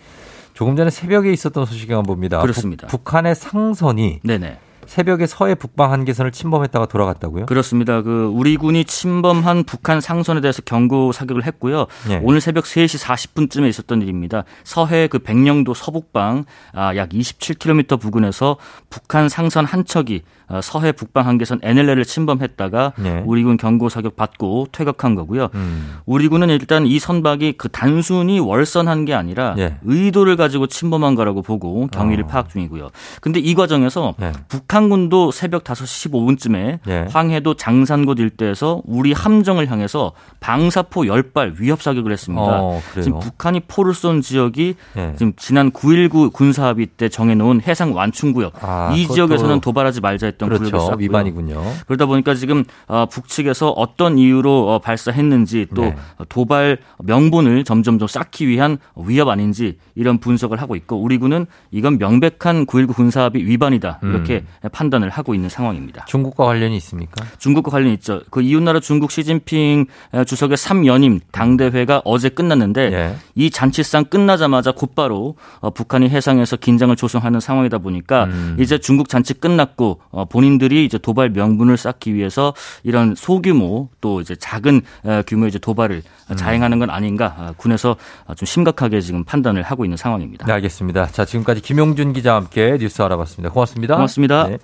[0.55, 2.41] 조금 전에 새벽에 있었던 소식인가 봅니다.
[2.41, 2.87] 그렇습니다.
[2.87, 4.59] 북, 북한의 상선이 네네.
[4.87, 7.47] 새벽에 서해 북방 한계선을 침범했다가 돌아갔다고요?
[7.47, 8.03] 그렇습니다.
[8.03, 11.87] 그 우리 군이 침범한 북한 상선에 대해서 경고 사격을 했고요.
[12.11, 12.21] 예.
[12.23, 14.45] 오늘 새벽 3시 40분쯤에 있었던 일입니다.
[14.65, 18.57] 서해 그 백령도 서북방 아, 약 27km 부근에서
[18.91, 23.23] 북한 상선 한 척이 어, 서해 북방 한계선 NLL을 침범했다가 예.
[23.27, 25.49] 우리 군 경고 사격 받고 퇴각한 거고요.
[25.55, 25.97] 음.
[26.07, 29.77] 우리 군은 일단 이 선박이 그 단순히 월선한 게 아니라 예.
[29.85, 32.27] 의도를 가지고 침범한 거라고 보고 경위를 어.
[32.27, 32.91] 파악 중이고요.
[33.21, 34.33] 근데 이 과정에서 예.
[34.49, 37.07] 북한군도 새벽 5시 15분쯤에 예.
[37.11, 42.43] 황해도 장산곳 일대에서 우리 함정을 향해서 방사포 10발 위협 사격을 했습니다.
[42.45, 42.81] 어?
[43.03, 45.13] 지금 북한이 포를 쏜 지역이 예.
[45.17, 50.49] 지금 지난 9.19 군사합의 때 정해놓은 해상 완충구역 아, 이 그것도- 지역에서는 도발하지 말자 했던
[50.49, 50.85] 구역을 그렇죠.
[50.87, 50.97] 쐈고요.
[50.99, 51.63] 위반이군요.
[51.87, 55.97] 그러다 보니까 지금 어, 북측에서 어떤 이유로 어, 발사했는지 또 네.
[56.29, 61.99] 도발 명분을 점점 더 쌓기 위한 위협 아닌지 이런 분석을 하고 있고 우리 군은 이건
[61.99, 66.05] 명백한 9.19 군사합의 위반이다 이렇게 판단을 하고 있는 상황입니다.
[66.07, 67.25] 중국과 관련이 있습니까?
[67.39, 68.23] 중국과 관련 있죠.
[68.31, 69.87] 그 이웃나라 중국 시진핑
[70.27, 73.17] 주석의 3연임 당대회가 어제 끝났는데 예.
[73.35, 78.57] 이 잔치상 끝나자마자 곧바로 어, 북한이 해상에서 긴장을 조성하는 상황이다 보니까 음.
[78.59, 84.35] 이제 중국 잔치 끝났고 어, 본인들이 이제 도발 명분을 쌓기 위해서 이런 소규모 또 이제
[84.37, 86.37] 작은 어, 규모의 이제 도발을 음.
[86.37, 87.97] 자행하는 건 아닌가 어, 군에서
[88.27, 90.47] 어, 좀 심각하게 지금 판단을 하고 있는 상황입니다.
[90.47, 91.07] 네, 알겠습니다.
[91.09, 93.53] 자, 지금까지 김용준 기자와 함께 뉴스 알아봤습니다.
[93.53, 93.95] 고맙습니다.
[93.97, 94.49] 고맙습니다.
[94.49, 94.59] 네.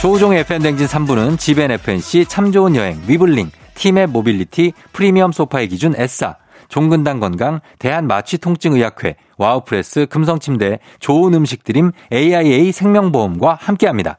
[0.00, 6.36] 조우종의 FM대행진 3부는 지벤 FNC 참 좋은 여행, 위블링, 티맵 모빌리티, 프리미엄 소파의 기준 에싸,
[6.68, 14.18] 종근당 건강, 대한마취통증의학회, 와우프레스, 금성침대, 좋은 음식 드림, AIA 생명보험과 함께합니다.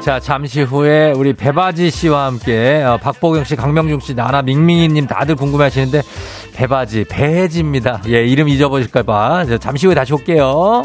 [0.00, 5.06] 자, 잠시 후에 우리 배바지 씨와 함께 어, 박보경 씨, 강명중 씨, 나나 밍밍이 님
[5.06, 6.02] 다들 궁금해 하시는데
[6.54, 8.02] 배바지, 배지입니다.
[8.08, 9.44] 예, 이름 잊어버릴까 봐.
[9.44, 10.84] 자, 잠시 후에 다시 올게요.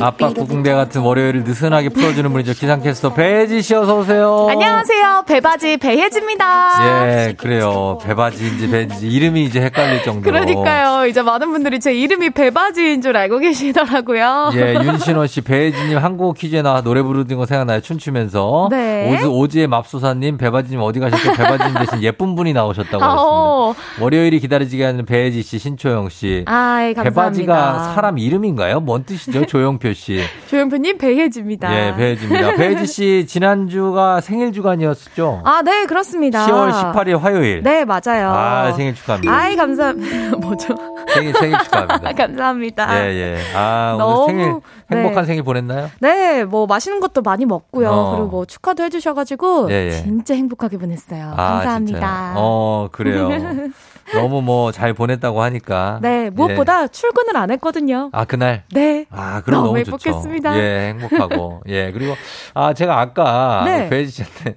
[0.00, 2.52] 아빠 구궁대 같은 월요일을 느슨하게 풀어주는 분이죠.
[2.58, 4.46] 기상캐스터 배지 씨 어서 오세요.
[4.48, 5.24] 안녕하세요.
[5.26, 7.26] 배바지 배혜지입니다.
[7.28, 7.98] 예, 그래요.
[8.04, 10.32] 배바지인지 배지 이름이 이제 헷갈릴 정도로.
[10.32, 11.06] 그러니까요.
[11.06, 14.52] 이제 많은 분들이 제 이름이 배바지인 줄 알고 계시더라고요.
[14.54, 17.80] 예, 윤신원 씨, 배혜지님 한국어 퀴즈에 나와 노래 부르는 거 생각나요?
[17.80, 18.68] 춤추면서.
[18.70, 19.12] 네.
[19.16, 21.32] 오즈, 오즈의 맙소사님, 배바지님 어디 가셨죠?
[21.32, 23.02] 배바지님 대신 예쁜 분이 나오셨다고.
[23.04, 24.04] 하셨습니다.
[24.04, 26.44] 월요일이 기다리지게 하는 배혜지 씨, 신초영 씨.
[26.46, 27.02] 아이, 감사합니다.
[27.02, 28.80] 배바지가 사람 이름인가요?
[28.80, 29.44] 뭔 뜻이 죠?
[29.46, 30.20] 조영표 씨.
[30.48, 31.72] 조용표님 배혜지입니다.
[31.74, 32.54] 예, 배혜지입니다.
[32.54, 35.42] 배혜지 씨, 지난주가 생일 주간이었죠?
[35.44, 36.46] 아, 네, 그렇습니다.
[36.46, 37.62] 10월 18일 화요일.
[37.62, 38.30] 네, 맞아요.
[38.30, 39.32] 아, 생일 축하합니다.
[39.32, 39.92] 아이, 감사,
[40.40, 40.74] 뭐죠?
[41.14, 42.08] 생일, 생일 축하합니다.
[42.08, 43.04] 아, 감사합니다.
[43.06, 43.38] 예, 예.
[43.54, 44.60] 아, 너무, 오늘 생일,
[44.90, 45.26] 행복한 네.
[45.26, 45.90] 생일 보냈나요?
[46.00, 47.90] 네, 뭐 맛있는 것도 많이 먹고요.
[47.90, 48.10] 어.
[48.12, 49.90] 그리고 뭐 축하도 해주셔가지고 예, 예.
[49.90, 51.32] 진짜 행복하게 보냈어요.
[51.36, 51.98] 아, 감사합니다.
[51.98, 52.34] 진짜요?
[52.36, 53.28] 어, 그래요.
[54.14, 55.98] 너무 뭐 잘 보냈다고 하니까.
[56.02, 58.10] 네, 무엇보다 출근을 안 했거든요.
[58.12, 58.64] 아, 그날?
[58.72, 59.06] 네.
[59.10, 59.78] 아, 그럼 너무 너무.
[59.78, 60.58] 행복했습니다.
[60.58, 61.62] 예, 행복하고.
[61.68, 62.14] 예, 그리고,
[62.54, 63.88] 아, 제가 아까, 네.
[63.88, 64.56] 배지 씨한테,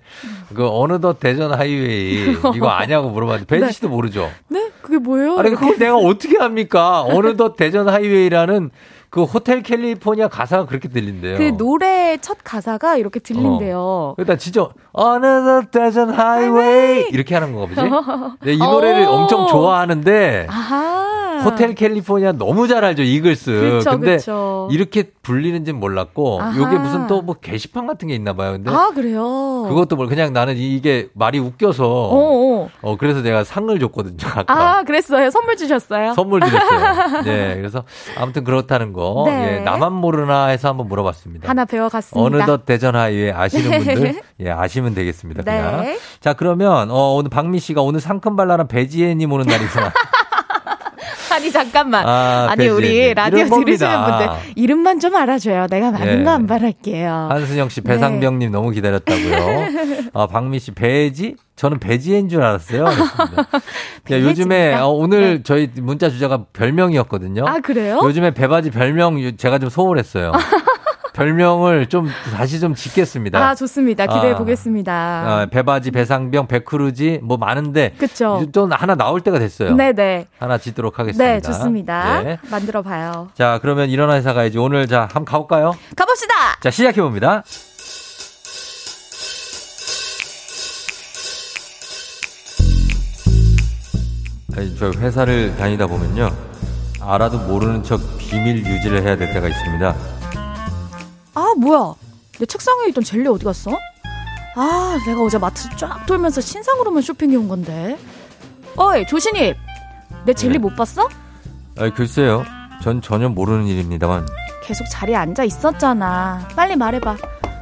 [0.55, 3.71] 그, 어느덧 대전 하이웨이, 이거 아냐고 물어봤는데, 배지 네.
[3.71, 4.29] 씨도 모르죠?
[4.49, 5.37] 네, 그게 뭐예요?
[5.37, 7.01] 아니, 그걸 내가 어떻게 합니까?
[7.03, 8.71] 어느덧 대전 하이웨이라는
[9.09, 11.37] 그 호텔 캘리포니아 가사가 그렇게 들린대요.
[11.37, 14.15] 그 노래 첫 가사가 이렇게 들린대요.
[14.17, 18.35] 일단 진짜 어느덧 대전 하이웨이 이렇게 하는 건가 보지?
[18.45, 19.11] 네, 이 노래를 오.
[19.27, 21.26] 엄청 좋아하는데 아하.
[21.43, 23.51] 호텔 캘리포니아 너무 잘 알죠 이글스.
[23.79, 24.67] 그쵸, 근데 그쵸.
[24.71, 26.57] 이렇게 불리는지는 몰랐고 아하.
[26.57, 28.53] 요게 무슨 또 뭐 게시판 같은 게 있나 봐요.
[28.53, 29.65] 근데 아, 그래요?
[29.67, 32.69] 그것도 뭘 그냥 나는 이게 말이 웃겨서 어, 어.
[32.81, 34.15] 어 그래서 내가 상을 줬거든요.
[34.33, 34.77] 아까.
[34.77, 35.29] 아, 그랬어요.
[35.29, 36.13] 선물 주셨어요?
[36.13, 37.21] 선물 드렸어요.
[37.25, 37.83] 네, 그래서
[38.17, 39.23] 아무튼 그렇다는 거.
[39.27, 39.57] 네.
[39.57, 41.49] 예, 나만 모르나 해서 한번 물어봤습니다.
[41.49, 42.25] 하나 배워갔습니다.
[42.45, 45.43] 어느덧 대전 하이웨이 아시는 분들 예 아시면 되겠습니다.
[45.43, 45.81] 그냥.
[45.81, 45.97] 네.
[46.21, 49.91] 자 그러면 어 오늘 박미 씨가 오늘 상큼발랄한 배지혜님 오는 날이구나.
[51.31, 52.07] 아니, 잠깐만.
[52.07, 52.67] 아, 아, 니.
[52.67, 53.49] 우리 라디오 들으시는.
[53.49, 55.67] 분들 이름만 좀 알아줘요.
[55.69, 56.23] 내가 많은 예.
[56.23, 57.27] 거안 바랄게요.
[57.31, 57.93] 한순영 씨 네.
[57.93, 60.09] 배상병님 너무 기다렸다고요.
[60.13, 62.85] 어, 박미 씨 배지 저는 배지혜인 줄 알았어요.
[62.85, 62.89] 야,
[64.21, 64.75] 요즘에.
[64.75, 67.45] 어, 오늘 저희 문자 주제가 별명이었거든요.
[67.47, 67.99] 아, 그래요?
[68.03, 70.31] 요즘에 배바지 별명 유- 제가 좀 소홀했어요.
[71.17, 73.39] 별명을 좀 다시 좀 짓겠습니다.
[73.39, 74.05] 아, 좋습니다.
[74.05, 74.37] 기대해 아.
[74.37, 74.93] 보겠습니다.
[74.93, 78.37] 아, 배바지, 배상병, 백크루지 뭐 많은데 그쵸.
[78.43, 79.73] 이제 또 하나 나올 때가 됐어요.
[79.73, 80.27] 네네.
[80.37, 81.33] 하나 짓도록 하겠습니다.
[81.33, 82.21] 네, 좋습니다.
[82.21, 82.37] 네.
[82.51, 83.29] 만들어 봐요.
[83.33, 84.59] 자, 그러면 일어나 회사 가야지.
[84.59, 85.75] 오늘 자, 한번 가볼까요?
[85.95, 86.33] 가봅시다!
[86.61, 87.43] 자, 시작해 봅니다.
[94.79, 96.31] 저 회사를 다니다 보면요.
[97.01, 100.16] 알아도 모르는 척 비밀 유지를 해야 될 때가 있습니다.
[101.37, 101.93] 아, 뭐야.
[102.39, 103.69] 내 책상 위에 있던 젤리 어디 갔어?
[104.55, 107.95] 아, 내가 어제 마트 쫙 돌면서 신상으로만 쇼핑해 온 건데.
[108.75, 109.55] 어이, 조신입.
[110.25, 110.57] 내 젤리 네.
[110.57, 111.07] 못 봤어?
[111.77, 112.43] 아, 글쎄요.
[112.81, 114.27] 전 전혀 모르는 일입니다만.
[114.63, 116.47] 계속 자리에 앉아 있었잖아.
[116.55, 117.15] 빨리 말해봐.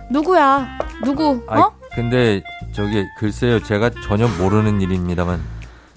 [0.10, 0.80] 누구야?
[1.04, 1.44] 누구?
[1.50, 1.72] 아, 어?
[1.94, 2.42] 근데
[2.74, 3.62] 저기 글쎄요.
[3.62, 5.42] 제가 전혀 모르는 일입니다만.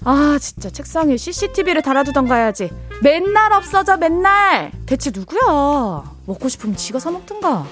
[0.03, 2.71] 아, 진짜 책상에 CCTV를 달아두던가 해야지.
[3.01, 4.73] 맨날 없어져, 맨날.
[4.85, 6.18] 대체 누구야?
[6.29, 7.65] 먹고 싶으면 지가 사 먹든가.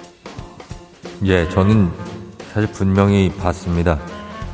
[1.26, 1.92] 예, 저는
[2.52, 4.00] 사실 분명히 봤습니다.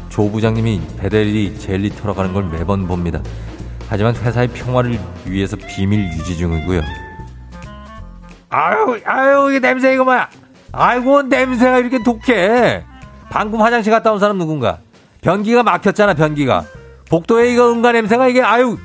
[0.09, 3.21] 조 부장님이 배달이 젤리 털어가는 걸 매번 봅니다.
[3.87, 6.81] 하지만 회사의 평화를 위해서 비밀 유지 중이고요.
[8.49, 10.29] 아유, 아유, 이게 냄새 이거 뭐야?
[10.73, 12.83] 아이고, 냄새가 이렇게 독해.
[13.29, 14.79] 방금 화장실 갔다 온 사람 누군가?
[15.21, 16.65] 변기가 막혔잖아, 변기가.
[17.09, 18.77] 복도에 이거 응가 냄새가 이게, 아유,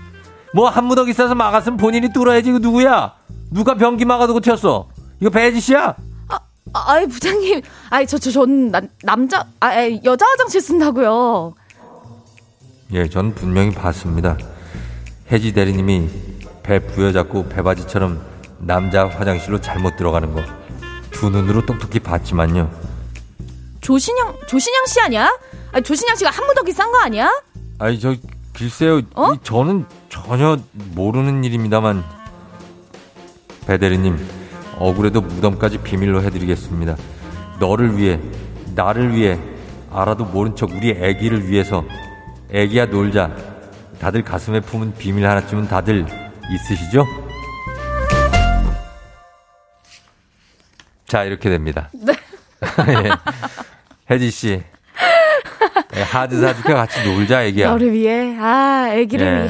[0.55, 3.15] 뭐 한 무더기 있어서 막았으면 본인이 뚫어야지, 이거 누구야?
[3.51, 4.89] 누가 변기 막아두고 튀었어?
[5.21, 5.95] 이거 배지 씨야?
[6.29, 6.39] 아,
[6.73, 7.63] 아이, 부장님.
[7.91, 9.73] 아이, 저, 저, 전, 남, 남자, 아,
[10.05, 11.55] 여자 화장실 쓴다고요.
[12.93, 14.37] 예, 전 분명히 봤습니다.
[15.31, 16.09] 혜지 대리님이
[16.63, 18.21] 배 부여잡고 배바지처럼
[18.59, 20.43] 남자 화장실로 잘못 들어가는 거.
[21.11, 22.71] 두 눈으로 똑똑히 봤지만요.
[23.81, 25.31] 조신영, 조신영 씨 아니야?
[25.73, 27.31] 아니, 조신영 씨가 한 무더기 싼 거 아니야?
[27.79, 28.15] 아니, 저,
[28.55, 29.01] 글쎄요.
[29.15, 29.33] 어?
[29.33, 30.59] 이 저는 전혀
[30.95, 32.05] 모르는 일입니다만.
[33.67, 34.19] 배 대리님,
[34.79, 36.97] 억울해도 무덤까지 비밀로 해드리겠습니다.
[37.59, 38.21] 너를 위해,
[38.75, 39.39] 나를 위해,
[39.91, 41.85] 알아도 모른 척 우리 애기를 위해서,
[42.51, 43.35] 애기야 놀자.
[44.01, 46.07] 다들 가슴에 품은 비밀 하나쯤은 다들
[46.51, 47.05] 있으시죠?
[51.07, 51.91] 자, 이렇게 됩니다.
[51.93, 52.13] 네.
[52.89, 53.11] 예.
[54.11, 54.63] 혜지 씨.
[55.97, 57.71] 예, 하드 사줄게 같이 놀자, 애기야.
[57.71, 59.49] 너를 위해, 아, 애기를 예, 위해.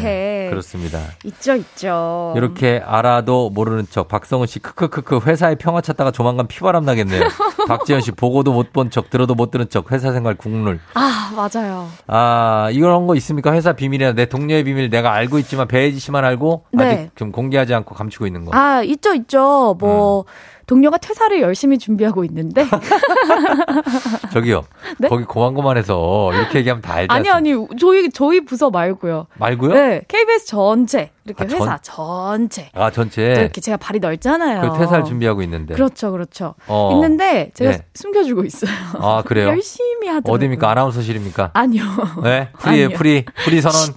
[0.50, 1.00] 그렇습니다.
[1.24, 2.32] 있죠, 있죠.
[2.36, 7.22] 이렇게 알아도 모르는 척 박성훈 씨 크크크크 회사에 평화 찾다가 조만간 피바람 나겠네요.
[7.68, 10.80] 박지현 씨 보고도 못 본 척 들어도 못 들은 척 회사 생활 국룰.
[10.94, 11.88] 아, 맞아요.
[12.06, 13.52] 아 이런 거 있습니까?
[13.52, 16.84] 회사 비밀이나 내 동료의 비밀 내가 알고 있지만 배혜지 씨만 알고 네.
[16.84, 18.50] 아직 좀 공개하지 않고 감추고 있는 거.
[18.56, 19.76] 아, 있죠, 있죠.
[19.78, 20.24] 뭐, 음.
[20.66, 22.66] 동료가 퇴사를 열심히 준비하고 있는데
[24.32, 24.64] 저기요.
[24.98, 25.08] 네?
[25.08, 29.26] 거기 고만고만해서 이렇게 얘기하면 다 알지 아니 아니 저희 저희 부서 말고요.
[29.38, 29.72] 말고요?
[29.74, 33.34] 네, KBS 전체 이렇게 아, 전- 회사 전체 아, 전체.
[33.34, 34.72] 또 이렇게 제가 발이 넓잖아요.
[34.72, 35.74] 그 퇴사를 준비하고 있는데.
[35.74, 36.54] 그렇죠, 그렇죠.
[36.66, 36.90] 어.
[36.94, 37.84] 있는데 제가 네.
[37.94, 38.70] 숨겨주고 있어요.
[38.94, 39.48] 아, 그래요?
[39.58, 40.32] 열심히 하더라고요.
[40.34, 40.70] 어디입니까?
[40.70, 41.50] 아나운서실입니까?
[41.54, 41.82] 아니요.
[42.24, 42.48] 네?
[42.58, 42.88] 프리에.
[42.94, 43.24] 프리.
[43.44, 43.94] 프리 선언.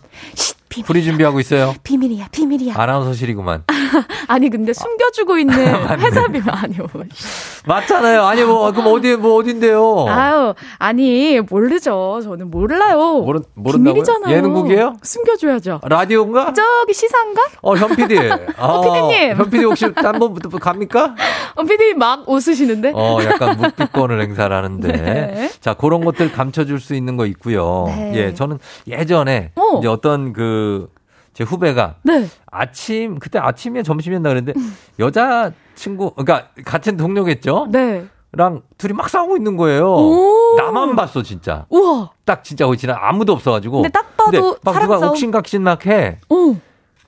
[0.72, 0.86] 비밀.
[0.88, 1.76] 프리 준비하고 있어요.
[1.84, 2.74] 비밀이야, 비밀이야.
[2.78, 3.66] 아나운서실이구만.
[4.28, 5.54] 아니 근데 숨겨주고 있는
[6.00, 6.88] 회사 비밀 아니요.
[7.66, 8.24] 맞잖아요.
[8.24, 10.06] 아니, 뭐, 그럼 어디, 뭐, 어딘데요?
[10.08, 12.22] 아유, 아니 모르죠.
[12.24, 13.20] 저는 몰라요.
[13.22, 13.94] 모른, 모른다고요?
[13.94, 14.36] 비밀이잖아요.
[14.36, 14.96] 예능국이에요?
[15.04, 15.82] 숨겨줘야죠.
[15.84, 16.54] 라디오인가?
[16.54, 17.42] 저기 시상가?
[17.62, 18.18] 어, 현 PD.
[18.58, 19.38] 어, PD님.
[19.38, 21.16] 현 PD 혹시 딴분 갑니까?
[21.56, 22.94] 어, 피디님 막 웃으시는데?
[22.96, 24.88] 어, 약간 묵비권을 행사를 하는데.
[24.92, 25.50] 네.
[25.60, 27.84] 자, 그런 것들 감춰줄 수 있는 거 있고요.
[27.88, 28.14] 네.
[28.16, 29.80] 예, 저는 예전에 어.
[29.80, 30.61] 이제 어떤 그,
[31.34, 32.28] 제 후배가 네.
[32.52, 34.60] 아침, 그때 아침이야 점심이었나 그랬는데
[35.00, 37.68] 여자 친구, 그러니까 같은 동료겠죠?
[37.70, 38.06] 네.
[38.34, 39.94] 랑 둘이 막 싸우고 있는 거예요.
[39.94, 40.56] 오.
[40.58, 41.66] 나만 봤어, 진짜.
[41.70, 42.12] 우와.
[42.26, 43.82] 딱 진짜 거기 지나 아무도 없어가지고.
[43.82, 45.12] 근데 딱 봐도 근데 막 누가 싸움.
[45.12, 46.20] 옥신각신막 해.
[46.30, 46.56] 어.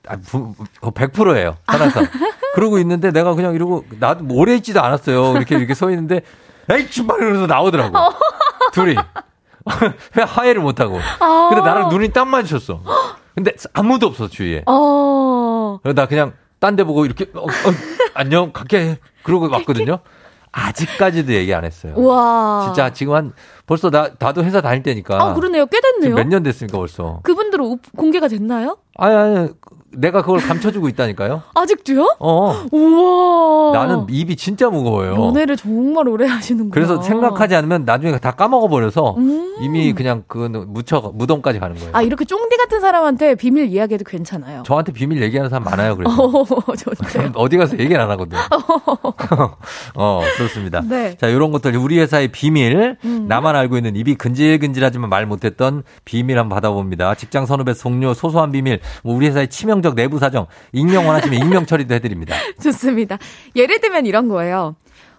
[0.06, 1.56] 아, 부, 100%예요.
[1.66, 2.06] 사랑싸움.
[2.54, 5.36] 그러고 있는데 내가 그냥 이러고 나도 뭐 오래 있지도 않았어요.
[5.36, 6.20] 이렇게 이렇게 서 있는데
[6.70, 7.96] 에이 정말 이러면서 나오더라고.
[8.74, 8.94] 둘이
[10.14, 10.98] 하해를 못하고.
[11.20, 11.46] 아.
[11.50, 12.82] 근데 나랑 눈이 딱 마주쳤어.
[13.34, 14.62] 근데 아무도 없어 주위에.
[14.66, 15.78] 어.
[15.94, 17.48] 나 그냥 딴 데 보고 이렇게 어, 어,
[18.14, 19.98] 안녕 갈게 그러고 왔거든요.
[20.52, 21.94] 아직까지도 얘기 안 했어요.
[21.96, 22.62] 우와.
[22.66, 23.32] 진짜 지금 한
[23.66, 25.16] 벌써 나 나도 회사 다닐 때니까.
[25.22, 25.66] 아, 그러네요.
[25.66, 26.14] 꽤 됐네요.
[26.16, 27.20] 몇 년 됐습니까 벌써?
[27.22, 28.76] 그분들은 우- 공개가 됐나요?
[28.96, 29.48] 아니 아니
[29.96, 31.42] 내가 그걸 감춰주고 있다니까요.
[31.54, 32.16] 아직도요?
[32.18, 32.64] 어.
[32.72, 33.72] 우와.
[33.72, 35.14] 나는 입이 진짜 무거워요.
[35.14, 36.74] 연애를 정말 오래 하시는구나.
[36.74, 39.54] 그래서 생각하지 않으면 나중에 다 까먹어 버려서 음.
[39.60, 41.90] 이미 그냥 그거는 묻혀 무덤까지 가는 거예요.
[41.92, 44.64] 아, 이렇게 쫑디 같은 사람한테 비밀 이야기해도 괜찮아요.
[44.66, 45.96] 저한테 비밀 얘기하는 사람 많아요.
[45.96, 46.44] 그래서 어.
[47.36, 48.36] 어디 가서 얘기를 안 하거든.
[49.94, 50.80] 어, 그렇습니다.
[50.82, 51.16] 네.
[51.16, 53.26] 자, 이런 것들 우리 회사의 비밀, 음.
[53.28, 57.14] 나만 알고 있는 입이 근질근질하지만 말 못했던 비밀 한번 받아봅니다.
[57.14, 61.94] 직장 선후배 동료 소소한 비밀, 뭐 우리 회사의 치명적 내부 사정, 익명 원하시면 익명 처리도
[61.94, 62.34] 해드립니다.
[62.62, 63.18] 좋습니다.
[63.56, 64.76] 예를 들면 이런 거예요.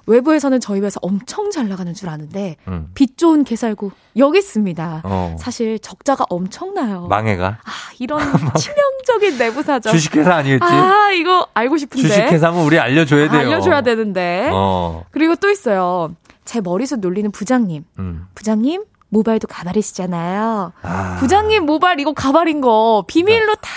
[0.07, 2.89] 외부에서는 저희 회사 엄청 잘 나가는 줄 아는데 음.
[2.93, 5.01] 빚 좋은 개살구 여기 있습니다.
[5.03, 5.35] 어.
[5.39, 7.07] 사실 적자가 엄청나요.
[7.07, 7.57] 망해가.
[7.63, 8.19] 아, 이런
[8.55, 9.91] 치명적인 내부 사정.
[9.93, 10.63] 주식회사 아니겠지?
[10.63, 12.07] 아, 이거 알고 싶은데.
[12.07, 13.39] 주식회사면 우리 알려줘야 돼요.
[13.41, 14.49] 알려줘야 되는데.
[14.53, 15.05] 어.
[15.11, 16.15] 그리고 또 있어요.
[16.45, 17.83] 제 머리숱 놀리는 부장님.
[17.99, 18.27] 음.
[18.35, 20.73] 부장님, 모발도 가발이시잖아요.
[20.81, 23.69] 아, 부장님 모발 이거 가발인 거 비밀로 다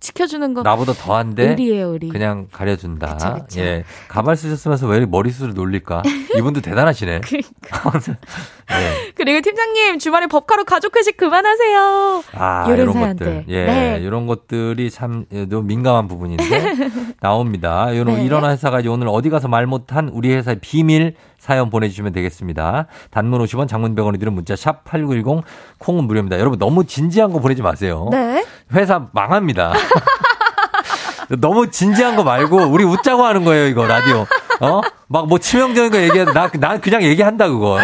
[0.00, 0.62] 지켜주는 거.
[0.62, 2.08] 나보다 더한데 의리예요, 의리.
[2.08, 3.14] 그냥 가려준다.
[3.14, 3.60] 그쵸, 그쵸.
[3.60, 3.84] 예.
[4.08, 6.02] 가발 쓰셨으면서 왜 머리숱을 놀릴까?
[6.36, 7.20] 이분도 대단하시네.
[7.24, 8.00] 그러니까.
[8.70, 9.12] 예.
[9.16, 12.22] 그리고 팀장님 주말에 법카로 가족 회식 그만하세요.
[12.34, 13.16] 아, 이런 이런.
[13.16, 13.44] 것들.
[13.48, 13.64] 예.
[13.66, 13.98] 네.
[14.00, 16.44] 이런 것들이 참, 예, 좀 민감한 부분인데,
[17.20, 17.90] 나옵니다.
[17.90, 18.24] 이런, 네.
[18.24, 22.86] 이런 회사가 오늘 어디 가서 말 못한 우리 회사의 비밀 사연 보내주시면 되겠습니다.
[23.10, 25.44] 단문 50원, 장문 100원이 들은 문자, 샵 8910,
[25.78, 26.38] 콩은 무료입니다.
[26.38, 28.08] 여러분, 너무 진지한 거 보내지 마세요.
[28.12, 28.44] 네.
[28.74, 29.72] 회사 망합니다.
[31.40, 34.26] 너무 진지한 거 말고, 우리 웃자고 하는 거예요, 이거, 라디오.
[34.60, 34.80] 어?
[35.08, 36.24] 막 뭐 치명적인 거 얘기해.
[36.26, 37.78] 나, 나 그냥 얘기한다, 그거.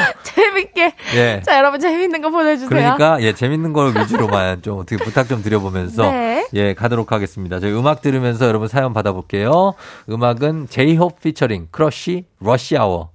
[0.77, 0.93] 재밌게.
[1.15, 1.41] 예.
[1.45, 2.69] 자, 여러분 재밌는 거 보내주세요.
[2.69, 6.47] 그러니까 예 재밌는 걸 위주로만 좀 어떻게 부탁 좀 드려보면서 네.
[6.55, 7.59] 예 가도록 하겠습니다.
[7.59, 9.75] 저희 음악 들으면서 여러분 사연 받아볼게요.
[10.09, 13.11] 음악은 제이홉 피처링 크러쉬 Rush Hour.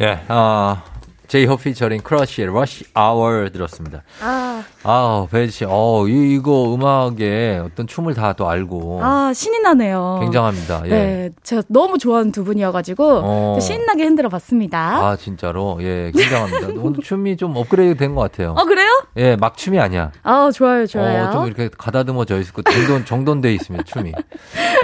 [0.00, 0.84] 예, 아
[1.28, 4.02] 제이홉 피처링 크러쉬의 Rush Hour 들었습니다.
[4.20, 9.60] 아, 아우 배지 씨, 어 이- 이거 음악에 어떤 춤을 다 또 알고 아 신이
[9.60, 10.18] 나네요.
[10.22, 10.82] 굉장합니다.
[10.86, 10.88] 예.
[10.88, 13.58] 네, 제가 너무 좋아하는 두 분이어가지고 어.
[13.60, 14.78] 신나게 흔들어 봤습니다.
[14.98, 16.68] 아 진짜로 예 굉장합니다.
[16.82, 18.54] 오늘 춤이 좀 업그레이드 된 것 같아요.
[18.58, 18.88] 어 그래요?
[19.16, 20.10] 예 막 춤이 아니야.
[20.22, 21.28] 아 좋아요, 좋아요.
[21.28, 24.12] 어, 좀 이렇게 가다듬어져 있고 정돈 정돈돼 있으면 춤이.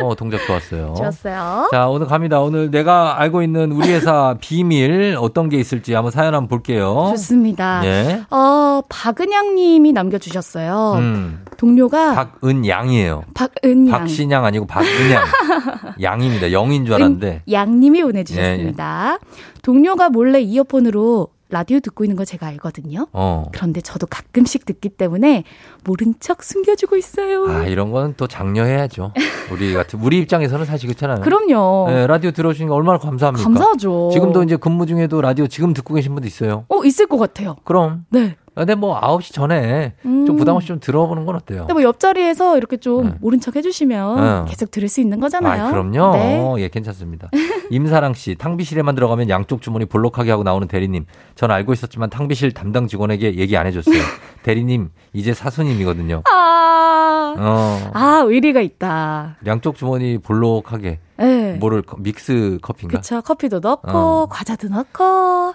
[0.03, 0.95] 어 동작 좋았어요.
[0.97, 1.69] 좋았어요.
[1.73, 2.41] 자 오늘 갑니다.
[2.41, 7.09] 오늘 내가 알고 있는 우리 회사 비밀 어떤 게 있을지 한번 사연 한번 볼게요.
[7.11, 7.83] 좋습니다.
[7.85, 8.23] 예.
[8.31, 10.95] 어 박은양님이 남겨주셨어요.
[10.99, 11.45] 음.
[11.57, 13.25] 동료가 박은양이에요.
[13.35, 13.99] 박은양.
[14.01, 15.25] 박신양 아니고 박은양.
[16.03, 16.53] 양입니다.
[16.53, 17.27] 영인 줄 알았는데.
[17.47, 19.19] 은 양님이 보내주셨습니다.
[19.63, 23.09] 동료가 몰래 이어폰으로 라디오 듣고 있는 거 제가 알거든요.
[23.13, 23.45] 어.
[23.53, 25.43] 그런데 저도 가끔씩 듣기 때문에
[25.83, 27.49] 모른 척 숨겨주고 있어요.
[27.49, 29.13] 아 이런 건 또 장려해야죠.
[29.53, 31.23] 우리 같은 우리 입장에서는 사실 그렇잖아요.
[31.23, 31.87] 그럼요.
[31.91, 33.43] 네, 라디오 들어주시는 거 얼마나 감사합니까?
[33.43, 34.11] 감사하죠.
[34.13, 36.67] 지금도 이제 근무 중에도 라디오 지금 듣고 계신 분도 있어요.
[36.69, 37.57] 어 있을 것 같아요.
[37.65, 38.05] 그럼.
[38.11, 38.37] 네.
[38.61, 40.27] 근데 뭐 9시 전에 음.
[40.27, 41.61] 좀 부담 없이 좀 들어보는 건 어때요?
[41.61, 43.15] 근데 뭐 옆자리에서 이렇게 좀 네.
[43.19, 44.51] 모른 척 해주시면 네.
[44.51, 45.65] 계속 들을 수 있는 거잖아요.
[45.65, 46.13] 아, 그럼요.
[46.13, 46.39] 네.
[46.39, 47.31] 어, 예, 괜찮습니다.
[47.71, 51.07] 임사랑 씨, 탕비실에만 들어가면 양쪽 주머니 볼록하게 하고 나오는 대리님.
[51.37, 53.95] 전 알고 있었지만 탕비실 담당 직원에게 얘기 안 해줬어요.
[54.45, 56.23] 대리님, 이제 사수님이거든요.
[56.31, 59.37] 아, 어, 아 의리가 있다.
[59.47, 60.99] 양쪽 주머니 볼록하게.
[61.17, 61.53] 네.
[61.55, 62.99] 뭐를 믹스 커피인가?
[62.99, 63.23] 그쵸.
[63.23, 65.55] 커피도 넣고, 과자도 넣고,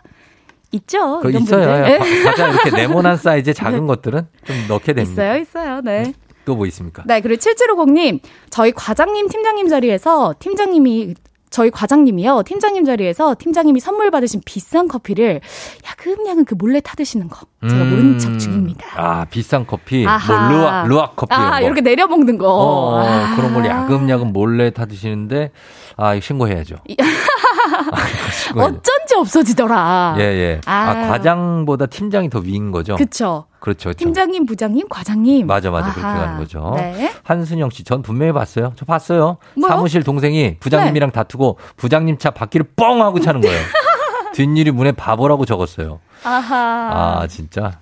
[0.76, 1.20] 있죠.
[1.22, 1.68] 그 이런 있어요.
[1.68, 5.12] 과- 과자 이렇게 네모난 사이즈의 작은 것들은 좀 넣게 됩니다.
[5.36, 5.82] 있어요, 있어요.
[5.82, 6.14] 네.
[6.46, 7.04] 또 뭐 있습니까?
[7.08, 8.20] 네, 그리고 7750님,
[8.52, 11.16] 저희 과장님, 팀장님 자리에서 팀장님이,
[11.50, 15.42] 저희 과장님이요, 팀장님 자리에서 팀장님이 선물 받으신 비싼 커피를
[15.88, 17.48] 야금야금 그 몰래 타드시는 거.
[17.68, 17.90] 제가 음.
[17.90, 18.86] 모른 척 중입니다.
[18.96, 20.06] 아, 비싼 커피.
[20.06, 20.50] 아하.
[20.50, 21.34] 뭐 루아, 루아 커피.
[21.34, 21.62] 아, 거.
[21.66, 22.48] 이렇게 내려 먹는 거.
[22.48, 23.36] 어, 아.
[23.38, 25.52] 그런 걸 야금야금 몰래 타드시는데,
[25.98, 26.76] 아, 이거 신고해야죠.
[28.56, 30.16] 어쩐지 없어지더라.
[30.20, 30.62] 예, 예.
[30.66, 31.08] 아, 아.
[31.08, 32.96] 과장보다 팀장이 더 위인 거죠?
[32.96, 33.46] 그쵸.
[33.60, 33.98] 그렇죠, 그렇죠.
[33.98, 35.48] 팀장님, 부장님, 과장님.
[35.48, 35.92] 맞아, 맞아.
[35.92, 36.20] 그렇게 아하.
[36.26, 36.74] 가는 거죠.
[36.76, 37.12] 네.
[37.24, 38.74] 한순영 씨, 전 분명히 봤어요.
[38.76, 39.38] 저 봤어요.
[39.56, 39.70] 뭐요?
[39.72, 43.60] 사무실 동생이 부장님이랑 다투고 부장님 차 바퀴를 뻥 하고 차는 거예요.
[44.34, 46.00] 뒷일이 문에 바보라고 적었어요.
[46.24, 47.20] 아하.
[47.22, 47.80] 아, 진짜.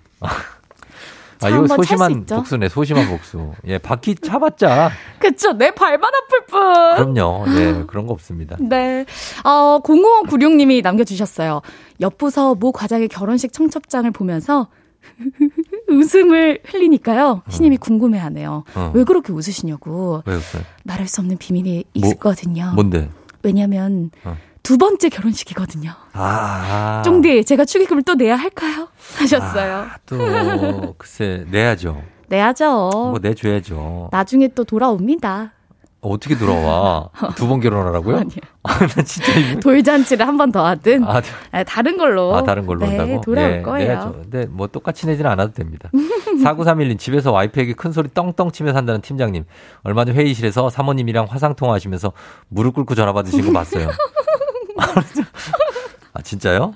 [1.48, 2.26] 아, 차 이거 소심한?
[2.26, 3.52] 복수네, 소심한 복수.
[3.68, 4.92] 예, 바퀴 차봤자.
[5.20, 5.54] 그쵸.
[5.54, 7.14] 내 발만 아플 뿐.
[7.14, 7.46] 그럼요.
[7.58, 8.58] 예, 그런 거 없습니다.
[8.60, 9.06] 네.
[9.44, 11.62] 어, 0596님이 남겨주셨어요.
[12.02, 14.68] 옆부서 모 과장의 결혼식 청첩장을 보면서
[15.90, 17.42] 웃음을 흘리니까요.
[17.50, 18.64] 신임이 궁금해하네요.
[18.76, 18.92] 어.
[18.94, 20.24] 왜 그렇게 웃으시냐고.
[20.26, 20.64] 왜 웃어요?
[20.84, 22.72] 말할 수 없는 비밀이 뭐, 있거든요.
[22.76, 23.10] 뭔데?
[23.44, 24.38] 왜냐면 어.
[24.64, 25.92] 두 번째 결혼식이거든요.
[26.14, 27.02] 아.
[27.04, 28.88] 쫑디, 제가 축의금을 또 내야 할까요?
[29.20, 29.76] 하셨어요.
[29.76, 32.02] 아, 또, 글쎄, 내야죠.
[32.30, 32.90] 내야죠.
[32.94, 34.08] 뭐 내줘야죠.
[34.12, 35.52] 나중에 또 돌아옵니다.
[36.00, 37.10] 어떻게 돌아와?
[37.36, 38.16] 두 번 결혼하라고요?
[38.18, 38.38] 아니요.
[38.64, 39.60] 아, 나 진짜 이거.
[39.60, 42.34] 돌잔치를 한 번 더 하든 아, 아, 다른 걸로.
[42.36, 43.22] 아, 다른 걸로 네, 한다고?
[43.22, 43.88] 돌아올 예, 거예요.
[43.88, 44.12] 내야죠.
[44.24, 45.90] 근데 뭐 똑같이 내지는 않아도 됩니다.
[45.94, 49.44] 4931님, 집에서 와이프에게 큰 소리 떵떵 치며 산다는 팀장님.
[49.84, 52.12] 얼마 전 회의실에서 사모님이랑 화상통화하시면서
[52.50, 53.90] 무릎 꿇고 전화 받으신 거 봤어요.
[56.14, 56.76] 아, 진짜요?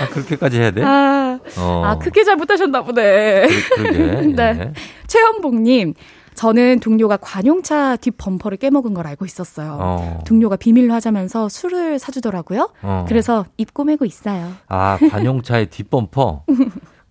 [0.00, 0.82] 아, 그렇게까지 해야 돼?
[0.82, 1.82] 아, 어.
[1.84, 3.46] 아, 크게 잘 못하셨나 보네.
[3.46, 4.26] 그, 그러 게.
[4.34, 4.42] 네.
[4.60, 4.72] 예.
[5.06, 5.94] 최현복님,
[6.34, 9.78] 저는 동료가 관용차 뒷 범퍼를 깨먹은 걸 알고 있었어요.
[9.80, 10.18] 어.
[10.26, 12.70] 동료가 비밀로 하자면서 술을 사주더라고요.
[12.82, 13.04] 어.
[13.08, 14.52] 그래서 입 꼬매고 있어요.
[14.68, 16.44] 아, 관용차의 뒷범퍼?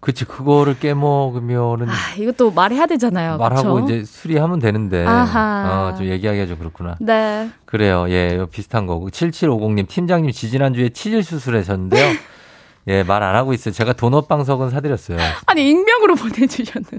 [0.04, 3.38] 그치, 그거를 깨먹으면은 아, 이것도 말해야 되잖아요.
[3.38, 3.86] 말하고 그쵸?
[3.86, 5.06] 이제 수리하면 되는데.
[5.08, 5.92] 아하.
[5.94, 6.98] 어, 좀 얘기하기가 좀 그렇구나.
[7.00, 7.50] 네.
[7.64, 8.06] 그래요.
[8.10, 9.10] 예, 비슷한 거고.
[9.10, 12.04] 7750님, 팀장님 지지난주에 치질 수술하셨는데요.
[12.90, 13.74] 예, 말 안 하고 있어요.
[13.74, 15.18] 제가 도넛 방석은 사드렸어요.
[15.46, 16.98] 아니, 익명으로 보내주셨는데.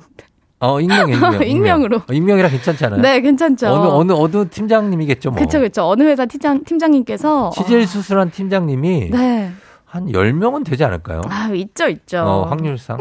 [0.61, 1.43] 어, 익명, 익명.
[1.47, 1.97] 익명으로.
[1.99, 3.03] 어, 익명 이라 괜찮잖아요.
[3.03, 3.67] 네, 괜찮죠.
[3.67, 5.39] 어느, 어느, 어느 팀장님이겠죠, 뭐.
[5.39, 5.83] 그쵸, 그쵸.
[5.85, 7.51] 어느 회사 팀장, 팀장님께서.
[7.55, 9.53] 치질 수술한 팀장님이 네.
[9.95, 11.21] 한 10명은 되지 않을까요?
[11.29, 12.19] 아, 있죠, 있죠.
[12.19, 12.99] 어, 확률상.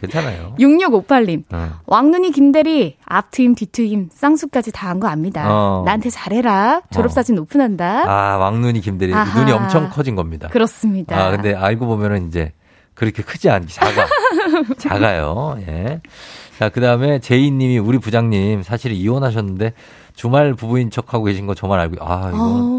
[0.00, 0.54] 괜찮아요.
[0.60, 1.44] 6658님.
[1.50, 1.70] 어.
[1.86, 5.46] 왕눈이 김대리, 앞트임, 뒤트임, 쌍수까지 다 한 거 압니다.
[5.50, 5.82] 어.
[5.86, 6.82] 나한테 잘해라.
[6.92, 8.04] 졸업사진 오픈한다.
[8.06, 9.14] 아, 왕눈이 김대리.
[9.14, 9.38] 아하.
[9.40, 10.48] 눈이 엄청 커진 겁니다.
[10.48, 11.16] 그렇습니다.
[11.18, 12.52] 아, 근데 알고 보면은 이제
[12.94, 14.06] 그렇게 크지 않기 작아.
[14.78, 15.56] 작아요.
[15.66, 16.00] 예.
[16.58, 19.72] 자, 그 다음에 제이 님이 우리 부장님 사실 이혼하셨는데
[20.14, 22.78] 주말 부부인 척하고 계신 거 저만 알고, 아, 이거.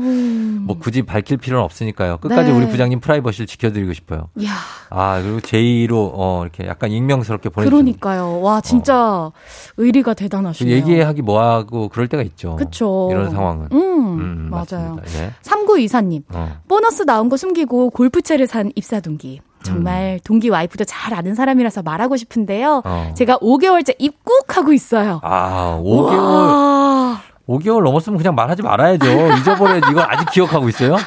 [0.63, 2.17] 뭐 굳이 밝힐 필요는 없으니까요.
[2.17, 2.57] 끝까지 네.
[2.57, 4.29] 우리 부장님 프라이버시를 지켜드리고 싶어요.
[4.37, 4.51] 이야,
[4.89, 7.69] 아, 그리고 제이로, 어, 이렇게 약간 익명스럽게 보내주세요.
[7.69, 8.41] 그러니까요.
[8.41, 9.31] 와, 진짜
[9.77, 10.75] 의리가 대단하시네요.
[10.75, 12.55] 얘기하기 뭐하고 그럴 때가 있죠.
[12.55, 13.09] 그쵸.
[13.11, 13.69] 이런 상황은.
[13.71, 13.77] 음,
[14.19, 14.95] 음, 맞아요.
[14.95, 15.03] 맞습니다.
[15.25, 15.31] 예.
[15.41, 16.23] 3924님.
[16.33, 16.57] 어.
[16.67, 19.41] 보너스 나온 거 숨기고 골프채를 산 입사 동기.
[19.63, 22.77] 정말 동기 와이프도 잘 아는 사람이라서 말하고 싶은데요.
[22.77, 22.81] 음.
[22.85, 23.13] 어.
[23.15, 25.19] 제가 5개월째 입국하고 있어요.
[25.23, 26.17] 아, 5개월.
[26.17, 27.21] 와.
[27.47, 29.05] 5개월 넘었으면 그냥 말하지 말아야죠.
[29.39, 29.91] 잊어버려야지.
[29.91, 30.97] 이걸 아직 기억하고 있어요?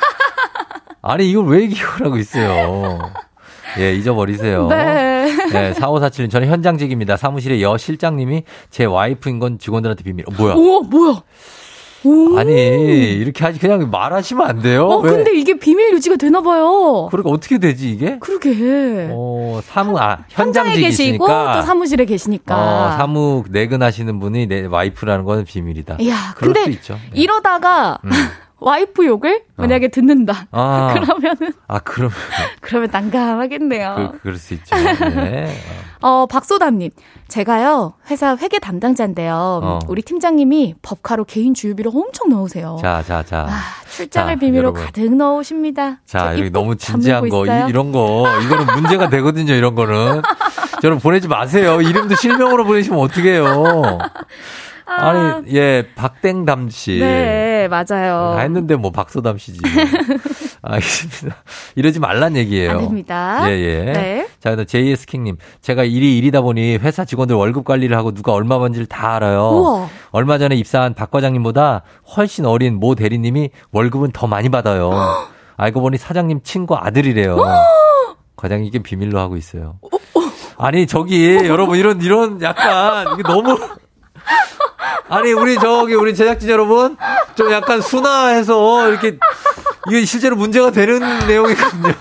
[1.02, 2.98] 아니, 이걸 왜 기억하고 있어요?
[3.78, 4.66] 예, 잊어버리세요.
[4.68, 5.36] 네.
[5.52, 7.16] 네, 4547님, 저는 현장직입니다.
[7.16, 10.24] 사무실의 여 실장님이 제 와이프인 건 직원들한테 비밀.
[10.28, 10.54] 어, 뭐야?
[10.54, 11.22] 오, 뭐야?
[12.04, 12.38] 오.
[12.38, 14.86] 아니, 이렇게 하지, 그냥 말하시면 안 돼요?
[14.86, 15.10] 어, 왜?
[15.10, 17.08] 근데 이게 비밀 유지가 되나 봐요.
[17.10, 18.18] 그러니까 어떻게 되지, 이게?
[18.20, 19.08] 그러게.
[19.10, 21.26] 어, 사무, 아, 현장에 계시고.
[21.26, 22.56] 또 사무실에 계시니까.
[22.56, 25.96] 어, 사무 내근하시는 분이 내 와이프라는 건 비밀이다.
[26.00, 26.64] 이야, 근데.
[26.68, 26.78] 예.
[27.12, 28.10] 이러다가 음.
[28.60, 30.46] 와이프 욕을 만약에 듣는다.
[30.52, 30.94] 아.
[31.00, 32.10] 그러면은 아, 그럼,
[32.60, 34.10] 그러면 난감하겠네요.
[34.12, 34.76] 그, 그럴 수 있죠.
[34.76, 35.52] 네.
[36.02, 36.90] 어, 박소담님.
[37.28, 39.60] 제가요, 회사 회계 담당자인데요.
[39.62, 39.78] 어.
[39.86, 42.78] 우리 팀장님이 법카로 개인 주유비를 엄청 넣으세요.
[42.80, 43.46] 자, 자, 자.
[43.48, 44.82] 아, 출장을 자, 비밀로 여러분.
[44.84, 46.00] 가득 넣으십니다.
[46.06, 47.68] 자, 저 여기 입 너무 꼭 진지한 거, 있어요.
[47.68, 50.22] 이, 런 거, 이거는 문제가 되거든요, 이런 거는.
[50.82, 51.80] 여러분 보내지 마세요.
[51.82, 53.98] 이름도 실명으로 보내시면 어떡해요.
[54.92, 56.98] 아 니, 예, 박땡담 씨.
[56.98, 58.34] 네, 맞아요.
[58.36, 59.60] 다 했는데 뭐 박소담 씨지.
[60.62, 61.36] 알겠습니다.
[61.76, 62.72] 이러지 말란 얘기예요.
[62.72, 63.50] 안 됩니다.
[63.50, 63.92] 예, 예.
[63.92, 64.28] 네.
[64.40, 65.36] 자, 그다음 JS 킹님.
[65.60, 69.48] 제가 일이 일이다 보니 회사 직원들 월급 관리를 하고 누가 얼마 번지를 다 알아요.
[69.48, 69.88] 우와.
[70.10, 71.82] 얼마 전에 입사한 박 과장님보다
[72.16, 74.90] 훨씬 어린 모 대리님이 월급은 더 많이 받아요.
[75.56, 77.36] 알고 보니 사장님 친구 아들이래요.
[78.36, 79.78] 과장이 이게 비밀로 하고 있어요.
[80.56, 83.58] 아니, 저기, 여러분, 이런, 이런 약간, 이게 너무.
[85.08, 86.96] 아니, 우리 저기, 우리 제작진 여러분,
[87.34, 89.18] 좀 약간 순화해서 이렇게,
[89.88, 91.92] 이게 실제로 문제가 되는 내용이거든요.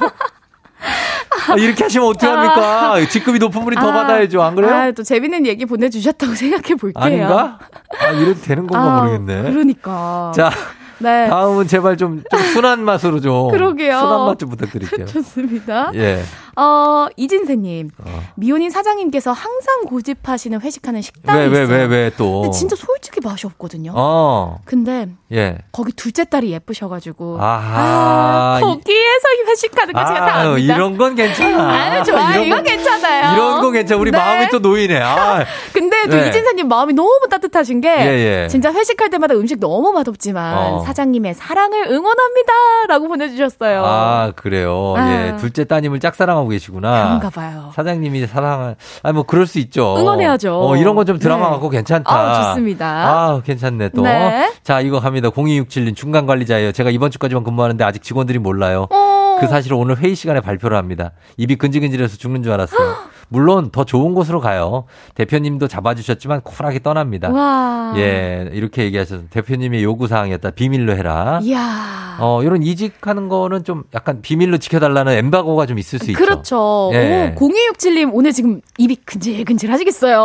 [1.49, 2.99] 아, 이렇게 하시면 어떡합니까?
[3.09, 4.41] 직급이 높은 분이 더 아, 받아야죠.
[4.41, 4.73] 안 그래요?
[4.73, 7.03] 아, 또 재밌는 얘기 보내주셨다고 생각해 볼게요.
[7.03, 7.59] 아닌가?
[7.99, 9.51] 아, 이래도 되는 건가 아, 모르겠네.
[9.51, 10.31] 그러니까.
[10.35, 10.51] 자,
[10.99, 11.27] 네.
[11.29, 13.49] 다음은 제발 좀, 좀 순한 맛으로 좀.
[13.51, 13.99] 그러게요.
[13.99, 15.05] 순한 맛 좀 부탁드릴게요.
[15.07, 15.91] 좋습니다.
[15.95, 16.21] 예.
[16.55, 17.89] 어, 이진세님.
[18.05, 18.23] 어.
[18.35, 21.77] 미혼인 사장님께서 항상 고집하시는 회식하는 식당이 왜, 왜, 있어요.
[21.77, 22.41] 왜, 왜 또?
[22.41, 23.93] 근데 진짜 솔직히 맛이 없거든요.
[23.95, 24.59] 어.
[24.65, 25.57] 근데 예.
[25.71, 28.57] 거기 둘째 딸이 예쁘셔가지고 아하.
[28.57, 30.73] 아, 거기에서 회식하는 거 제가 다 압니다.
[30.75, 31.69] 이런 건 괜찮아.
[31.95, 32.31] 아유, 좋아.
[32.33, 33.18] 이런 이거 건- 괜찮아요.
[33.33, 33.99] 이런 거 괜찮아.
[34.01, 34.17] 우리 네.
[34.17, 35.01] 마음이 또 놓이네.
[35.01, 36.27] 아, 근데 또 네.
[36.29, 38.47] 이진사님 마음이 너무 따뜻하신 게 예, 예.
[38.47, 40.79] 진짜 회식할 때마다 음식 너무 맛없지만 어.
[40.85, 43.83] 사장님의 사랑을 응원합니다라고 보내주셨어요.
[43.85, 44.93] 아, 그래요.
[44.97, 45.11] 아.
[45.11, 45.35] 예.
[45.37, 47.03] 둘째 따님을 짝사랑하고 계시구나.
[47.19, 47.71] 그런가 봐요.
[47.75, 49.95] 사장님이 사랑을, 아니, 뭐, 그럴 수 있죠.
[49.97, 50.61] 응원해야죠.
[50.67, 51.51] 어, 이런 건 좀 드라마 네.
[51.53, 52.13] 같고 괜찮다.
[52.13, 52.85] 아, 좋습니다.
[52.87, 54.03] 아, 괜찮네, 또.
[54.03, 54.51] 네.
[54.63, 55.29] 자, 이거 갑니다.
[55.29, 56.71] 0267님 중간 관리자예요.
[56.71, 58.85] 제가 이번 주까지만 근무하는데 아직 직원들이 몰라요.
[58.91, 59.37] 어.
[59.39, 61.11] 그 사실을 오늘 회의 시간에 발표를 합니다.
[61.37, 62.95] 입이 근질근질해서 죽는 줄 알았어요.
[63.29, 64.85] 물론 더 좋은 곳으로 가요.
[65.15, 67.29] 대표님도 잡아주셨지만 쿨하게 떠납니다.
[67.29, 67.93] 와.
[67.97, 70.51] 예, 이렇게 얘기하셔서 대표님의 요구사항이었다.
[70.51, 71.39] 비밀로 해라.
[71.43, 72.17] 이야.
[72.21, 76.19] 어, 이런 이직하는 거는 좀 약간 비밀로 지켜달라는 엠바고가 좀 있을 수 있죠.
[76.21, 76.89] 그렇죠.
[76.93, 77.33] 예.
[77.33, 80.17] 오, 0267님 오늘 지금 입이 근질근질 하시겠어요.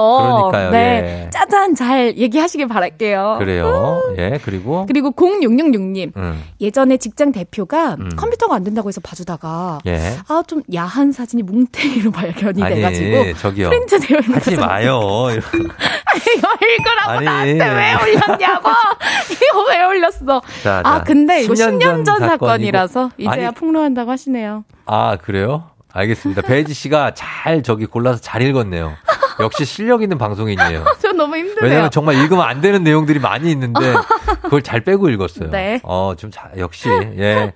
[0.50, 1.24] 그러니까요, 네.
[1.26, 1.30] 예.
[1.30, 3.36] 짜잔 잘 얘기하시길 바랄게요.
[3.38, 4.02] 그래요.
[4.18, 4.86] 예, 그리고.
[4.86, 6.16] 그리고 0666님.
[6.16, 8.09] 음, 예전에 직장 대표가 음.
[8.16, 10.16] 컴퓨터가 안 된다고 해서 봐주다가 예.
[10.28, 12.93] 아 좀 야한 사진이 뭉탱이로 발견이 아니, 돼가지고
[13.34, 13.68] 저기요.
[13.70, 15.01] 프린트 되어 있는 하지 거 마요.
[15.34, 17.24] 이거 읽으라고 아니.
[17.24, 18.68] 나한테 왜 올렸냐고
[19.32, 21.05] 이거 왜 올렸어 자, 아 자.
[21.05, 22.28] 근데 이거 10년, 10년 전 사건이고.
[22.47, 23.55] 사건이라서 이제야 아니.
[23.55, 25.70] 폭로한다고 하시네요 아, 그래요?
[25.95, 26.42] 알겠습니다.
[26.42, 28.92] 배지 씨가 잘 저기 골라서 잘 읽었네요.
[29.40, 30.84] 역시 실력 있는 방송인이에요.
[31.03, 33.80] 저 너무 힘드네요 왜냐면 정말 읽으면 안 되는 내용들이 많이 있는데
[34.42, 35.51] 그걸 잘 빼고 읽었어요.
[35.51, 35.80] 네.
[35.82, 36.88] 어, 좀 자, 역시.
[36.88, 37.53] 예.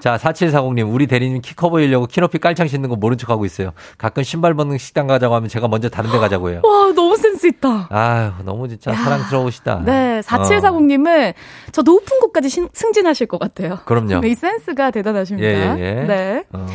[0.00, 3.72] 자, 4740님, 우리 대리님 키 커 보이려고 키높이 깔창 신는 거 모른 척 하고 있어요.
[3.98, 6.60] 가끔 신발 벗는 식당 가자고 하면 제가 먼저 다른 데 가자고 해요.
[6.64, 8.94] 와 너무 센스 있다 아유, 너무 진짜 야.
[8.96, 9.82] 사랑스러우시다.
[9.84, 10.20] 네 어.
[10.22, 11.34] 4740님은
[11.72, 14.20] 저 높은 곳까지 신- 승진하실 것 같아요 그럼요.
[14.26, 15.94] 이 센스가 대단하십니다 예, 예, 예.
[16.06, 16.66] 네 어,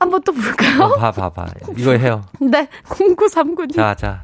[0.00, 0.82] 한번 또 볼까요?
[0.84, 1.46] 어, 봐, 봐, 봐.
[1.76, 2.22] 이거 해요.
[2.40, 4.22] 네 0939님 자, 자.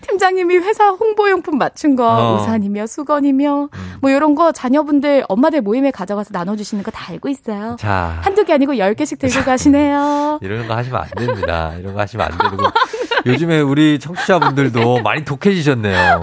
[0.00, 2.34] 팀장님이 회사 홍보용품 맞춘 거 어.
[2.36, 3.94] 우산이며 수건이며 음.
[4.00, 7.76] 뭐 이런 거 자녀분들 엄마들 모임에 가져가서 나눠주시는 거 다 알고 있어요.
[7.78, 8.18] 자.
[8.22, 10.40] 한두 개 아니고 열 개씩 들고 가시네요.
[10.42, 11.72] 이런 거 하시면 안 됩니다.
[11.78, 12.68] 이런 거 하시면 안 되고.
[13.26, 16.20] 요즘에 우리 청취자분들도 많이 독해지셨네요.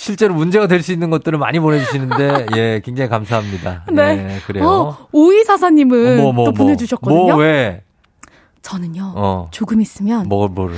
[0.00, 3.84] 실제로 문제가 될 수 있는 것들을 많이 보내주시는데, 예, 굉장히 감사합니다.
[3.92, 4.36] 네.
[4.36, 4.66] 예, 그래요.
[4.66, 6.64] 어, 오이사사님은 뭐, 뭐, 또 뭐.
[6.64, 7.26] 보내주셨거든요.
[7.26, 7.82] 뭐, 왜?
[8.62, 9.12] 저는요.
[9.14, 9.48] 어.
[9.50, 10.76] 조금 있으면 뭐, 뭐를.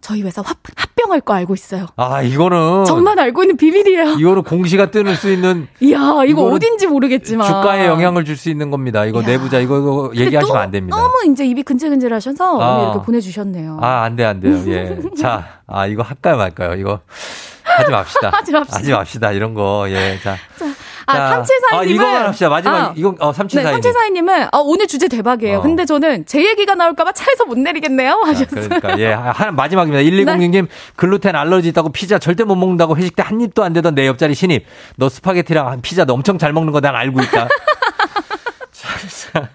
[0.00, 1.86] 저희 회사 합, 합병할 거 알고 있어요.
[1.94, 2.84] 아, 이거는.
[2.84, 4.16] 정말 알고 있는 비밀이에요.
[4.18, 5.68] 이거는 공시가 뜨는 수 있는.
[5.80, 9.04] 이야 이거 어딘지 모르겠지만 주가에 영향을 줄 수 있는 겁니다.
[9.04, 9.28] 이거 이야.
[9.28, 10.96] 내부자, 이거, 이거 얘기하시면 또안 됩니다.
[10.96, 12.74] 너무 이제 입이 근질근질 하셔서 아.
[12.78, 13.78] 오늘 이렇게 보내주셨네요.
[13.80, 14.60] 아, 안 돼, 안 돼요.
[14.66, 14.98] 예.
[15.16, 16.74] 자, 아, 이거 할까요, 말까요?
[16.74, 16.98] 이거.
[17.76, 18.30] 하지 맙시다.
[18.34, 18.76] 하지 맙시다.
[18.78, 19.32] 하지 맙시다.
[19.32, 20.18] 이런 거, 예.
[20.22, 20.36] 자.
[21.06, 21.74] 아, 자, 3742님은.
[21.78, 22.48] 아, 이거만 합시다.
[22.48, 22.92] 마지막, 아.
[22.96, 23.62] 이거, 어, 3742님.
[23.62, 25.58] 네, 3742님은, 아, 오늘 주제 대박이에요.
[25.58, 25.62] 어.
[25.62, 28.22] 근데 저는 제 얘기가 나올까봐 차에서 못 내리겠네요.
[28.24, 28.68] 하셨어요.
[28.68, 29.12] 그러니까, 예.
[29.12, 30.02] 한, 마지막입니다.
[30.02, 30.66] 1206님,
[30.96, 34.34] 글루텐 알러지 있다고 피자 절대 못 먹는다고 회식 때 한 입도 안 되던 내 옆자리
[34.34, 34.64] 신입.
[34.96, 37.48] 너 스파게티랑 피자 너 엄청 잘 먹는 거 난 알고 있다.
[38.72, 38.88] 자,
[39.32, 39.48] 자.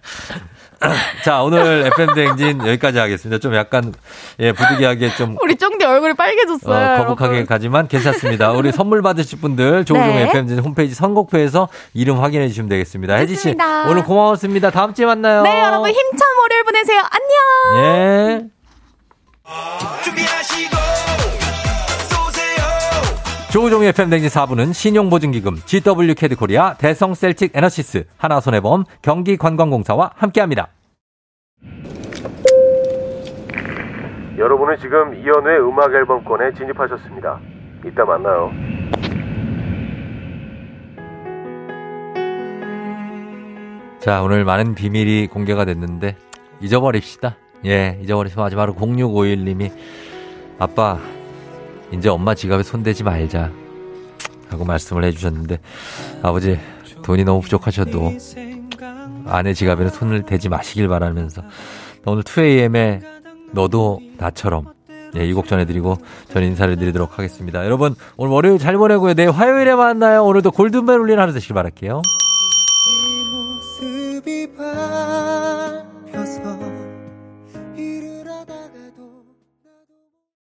[1.23, 3.39] 자, 오늘 FM대행진 여기까지 하겠습니다.
[3.39, 3.93] 좀 약간,
[4.39, 6.93] 예, 부득이하게 좀 우리 쫑디 얼굴이 빨개졌어요.
[6.93, 7.47] 어, 거북하게 여러분.
[7.47, 8.51] 가지만 괜찮습니다.
[8.51, 10.23] 우리 선물 받으실 분들 조우종 네.
[10.29, 13.15] FM 홈페이지 선곡표에서 이름 확인해 주시면 되겠습니다.
[13.15, 13.89] 혜지 씨 좋습니다.
[13.89, 14.71] 오늘 고마웠습니다.
[14.71, 15.43] 다음 주에 만나요.
[15.43, 17.01] 네, 여러분 힘찬 월요일 보내세요.
[17.11, 18.49] 안녕!
[21.35, 21.38] 예.
[23.51, 30.67] 조우종의 FM 댕지 4부는 신용보증기금, GW 캐드코리아, 대성 셀틱 에너시스, 하나손해보험, 경기관광공사와 함께합니다.
[34.37, 37.39] 여러분은 지금 이연우의 음악 앨범권에 진입하셨습니다.
[37.87, 38.51] 이따 만나요.
[43.99, 46.15] 자, 오늘 많은 비밀이 공개가 됐는데,
[46.61, 47.35] 잊어버립시다.
[47.65, 49.71] 예, 잊어버리시면 마지막으로 0651님이,
[50.59, 50.99] 아빠,
[51.91, 53.51] 이제 엄마 지갑에 손대지 말자.
[54.49, 55.59] 라고 말씀을 해주셨는데,
[56.23, 56.59] 아버지,
[57.03, 58.13] 돈이 너무 부족하셔도,
[59.27, 61.43] 아내 지갑에는 손을 대지 마시길 바라면서,
[62.05, 63.01] 오늘 2AM에
[63.51, 64.73] 너도 나처럼,
[65.17, 65.97] 예, 이 곡 전해드리고,
[66.33, 67.63] 저는 인사를 드리도록 하겠습니다.
[67.63, 69.13] 여러분, 오늘 월요일 잘 보내고요.
[69.13, 70.23] 내일 화요일에 만나요.
[70.25, 72.01] 오늘도 골든벨 울리는 하루 되시길 바랄게요.